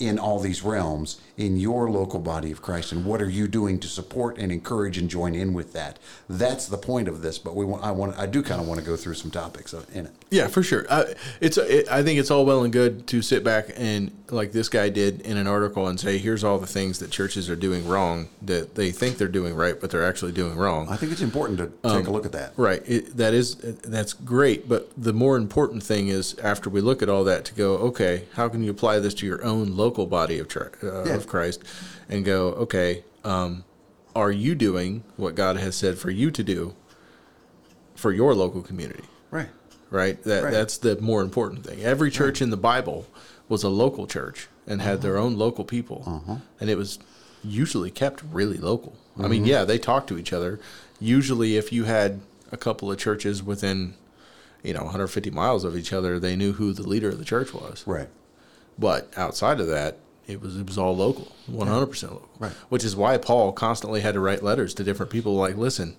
[0.00, 3.78] in all these realms in your local body of Christ, and what are you doing
[3.80, 5.98] to support and encourage and join in with that?
[6.28, 7.38] That's the point of this.
[7.38, 9.72] But we want, I want, I do kind of want to go through some topics
[9.72, 10.12] in it.
[10.30, 10.86] Yeah, for sure.
[10.88, 11.06] Uh,
[11.40, 14.68] it's it, I think it's all well and good to sit back and like this
[14.68, 17.88] guy did in an article and say, here's all the things that churches are doing
[17.88, 20.88] wrong that they think they're doing right, but they're actually doing wrong.
[20.88, 21.66] I think it's important to
[21.96, 22.52] take a look at that.
[22.56, 22.80] Right.
[22.86, 27.08] It, that is that's great, but the more important thing is after we look at
[27.08, 30.38] all that to go, okay, how can you apply this to your own local body
[30.38, 31.14] of tri- uh, Yeah.
[31.14, 31.64] of Christ,
[32.08, 33.64] and go, okay, um,
[34.14, 36.76] are you doing what God has said for you to do
[37.96, 39.04] for your local community?
[39.32, 39.48] Right.
[39.90, 40.22] Right.
[40.22, 40.52] That Right.
[40.52, 41.82] that's the more important thing.
[41.82, 43.06] Every church in the Bible
[43.48, 45.02] was a local church and had uh-huh.
[45.02, 46.36] their own local people, uh-huh.
[46.60, 46.98] and it was
[47.42, 48.94] usually kept really local.
[49.18, 49.50] I mean, mm-hmm.
[49.50, 50.60] yeah, they talked to each other.
[51.00, 52.20] Usually, if you had
[52.52, 53.94] a couple of churches within,
[54.62, 57.52] you know, 150 miles of each other, they knew who the leader of the church
[57.52, 57.82] was.
[57.86, 58.08] Right.
[58.78, 62.28] But outside of that, it was it was all local, 100 percent local.
[62.38, 62.52] Right.
[62.68, 65.96] Which is why Paul constantly had to write letters to different people, like, listen,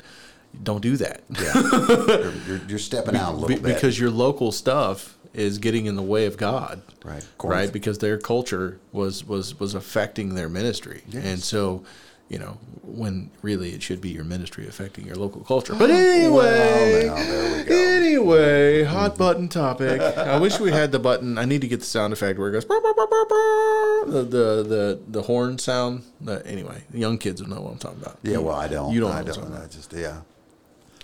[0.64, 1.22] don't do that.
[1.30, 1.54] Yeah.
[1.88, 5.86] you're, you're, you're stepping out a little Be- bit because your local stuff is getting
[5.86, 6.82] in the way of God.
[7.04, 7.26] Right.
[7.44, 7.72] Right.
[7.72, 11.24] Because their culture was was was affecting their ministry, Yes.
[11.26, 11.84] and so.
[12.30, 15.76] You know, when really it should be your ministry affecting your local culture.
[15.76, 17.76] But anyway, Well, now, there we go.
[17.76, 20.00] anyway, hot button topic.
[20.00, 21.38] I wish we had the button.
[21.38, 24.06] I need to get the sound effect where it goes "Brr, brr, brr, brr, brr,"
[24.14, 26.04] the the the the horn sound.
[26.26, 28.18] Uh, anyway, the young kids will know what I'm talking about.
[28.24, 28.32] Yeah.
[28.36, 28.94] You- Well, I don't.
[28.94, 29.12] You don't.
[29.12, 29.38] I don't.
[29.38, 29.72] I about.
[29.72, 30.22] just yeah.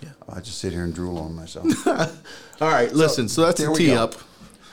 [0.02, 0.10] Yeah.
[0.28, 1.86] I just sit here and drool on myself.
[2.60, 3.28] All right, listen.
[3.28, 4.14] So that's there the we tee up.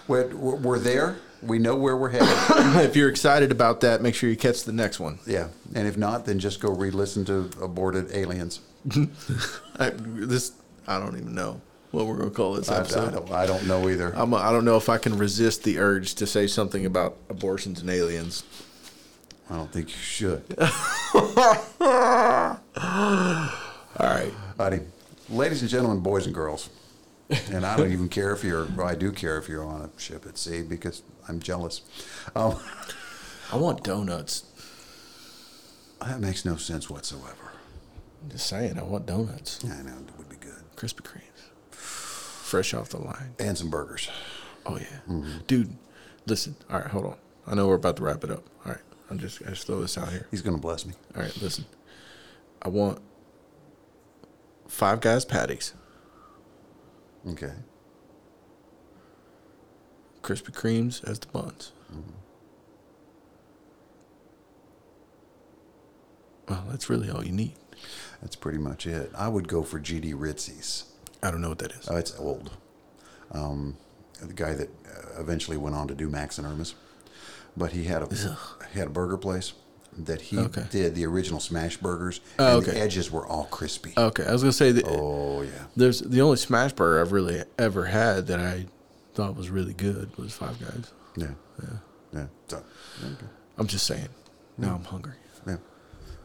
[0.07, 1.17] we're, we're there.
[1.41, 2.27] We know where we're headed.
[2.85, 5.19] if you're excited about that, make sure you catch the next one.
[5.27, 5.47] yeah.
[5.75, 8.61] And if not, then just go re-listen to Aborted Aliens.
[9.79, 10.53] I, this
[10.87, 11.61] I don't even know
[11.91, 13.13] what we're gonna call this I, I episode.
[13.13, 13.31] don't.
[13.31, 14.13] I don't know either.
[14.15, 17.81] I'm, I don't know if I can resist the urge to say something about abortions
[17.81, 18.43] and aliens.
[19.49, 20.43] I don't think you should.
[21.79, 22.59] All
[23.99, 24.31] right.
[24.57, 24.79] Buddy,
[25.29, 26.69] ladies and gentlemen, boys and girls,
[27.51, 28.65] and I don't even care if you're.
[28.75, 31.81] Well, I do care if you're on a ship at sea because I'm jealous.
[32.35, 32.55] Um,
[33.51, 34.43] I want donuts.
[36.01, 37.51] that makes no sense whatsoever.
[38.23, 39.59] I'm just saying, I want donuts.
[39.63, 41.21] Yeah, I know it would be good, Krispy Kremes.
[41.71, 43.35] Fresh off the line.
[43.39, 44.09] and some burgers.
[44.65, 45.21] Oh yeah.
[45.47, 45.75] Dude,
[46.25, 46.55] listen.
[46.69, 47.15] All right, hold on.
[47.47, 48.43] I know we're about to wrap it up.
[48.65, 48.81] All right.
[49.09, 50.27] I'm just I just throw this out here.
[50.31, 50.93] He's gonna bless me.
[51.15, 51.65] All right, listen.
[52.61, 52.99] I want
[54.75, 55.73] five guys patties,
[57.27, 57.53] Okay.
[60.21, 61.71] Krispy Kremes as the buns.
[66.47, 67.53] Well, that's really all you need.
[68.21, 69.11] That's pretty much it.
[69.17, 70.85] I would go for GD Ritzy's.
[71.23, 71.87] I don't know what that is.
[71.89, 72.51] Oh, it's old.
[73.31, 73.77] Um,
[74.21, 76.75] the guy that uh, eventually went on to do Max and Erma's,
[77.57, 78.15] but he had a
[78.73, 79.53] he had a burger place
[79.97, 80.65] that he Okay.
[80.71, 83.93] did the original smash burgers, Oh, and the edges were all crispy.
[83.97, 87.43] Okay, I was gonna say that oh yeah, there's the only smash burger I've really
[87.57, 88.65] ever had that I
[89.13, 90.91] thought was really good was Five Guys.
[91.15, 91.27] yeah,
[91.63, 91.69] yeah,
[92.13, 92.25] yeah.
[92.47, 92.57] So,
[93.03, 93.25] okay.
[93.57, 94.09] I'm just saying.
[94.57, 95.13] Now I'm hungry.
[95.47, 95.57] yeah.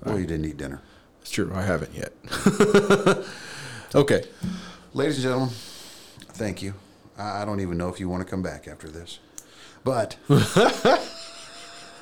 [0.04, 0.80] Well, you didn't eat dinner,
[1.20, 1.52] It's true.
[1.54, 2.12] I haven't yet.
[3.94, 4.24] okay.
[4.94, 5.48] ladies and gentlemen.
[6.34, 6.74] Thank you.
[7.18, 9.18] I I don't even know if you want to come back after this,
[9.84, 10.16] but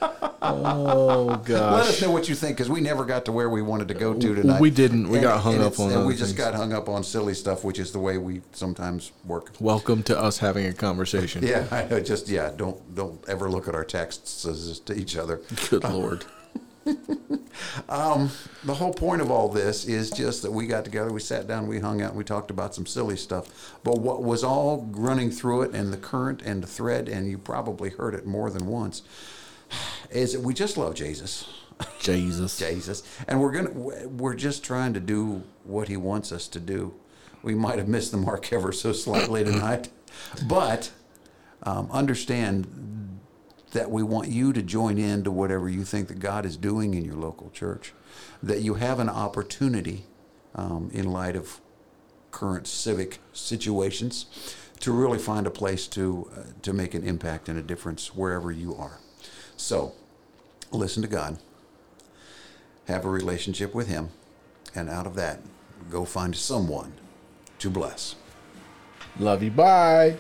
[0.01, 1.73] Oh god!
[1.75, 3.95] let us know what you think because we never got to where we wanted to
[3.95, 4.61] go to tonight.
[4.61, 5.09] We didn't.
[5.09, 6.39] We got hung up on And we just things.
[6.39, 9.53] got hung up on silly stuff, which is the way we sometimes work.
[9.61, 11.45] Welcome to us having a conversation.
[11.45, 12.01] Yeah, I know.
[12.01, 14.43] Just yeah, don't don't ever look at our texts
[14.87, 15.41] to each other.
[15.71, 16.25] Good lord.
[17.89, 18.31] um,
[18.65, 21.67] the whole point of all this is just that we got together, we sat down,
[21.67, 23.77] we hung out, we talked about some silly stuff.
[23.85, 27.37] But what was all running through it, and the current and the thread, and you
[27.37, 29.03] probably heard it more than once,
[30.11, 31.49] is that we just love Jesus.
[32.01, 32.59] Jesus.
[32.59, 33.71] Jesus, and we're gonna
[34.09, 36.95] we're just trying to do what He wants us to do.
[37.43, 39.89] We might have missed the mark ever so slightly tonight,
[40.47, 40.91] but
[41.63, 43.19] um, understand
[43.73, 46.95] that we want you to join in to whatever you think that God is doing
[46.95, 47.93] in your local church.
[48.43, 50.05] That you have an opportunity,
[50.55, 51.61] um, in light of
[52.31, 54.27] current civic situations,
[54.81, 58.51] to really find a place to uh, to make an impact and a difference wherever
[58.51, 58.99] you are.
[59.59, 59.93] So,
[60.73, 61.39] listen to God
[62.89, 64.09] have a relationship with Him,
[64.75, 65.41] and out of that,
[65.91, 66.95] go find someone
[67.59, 68.17] to bless.
[69.19, 69.51] Love you.
[69.51, 70.17] Bye.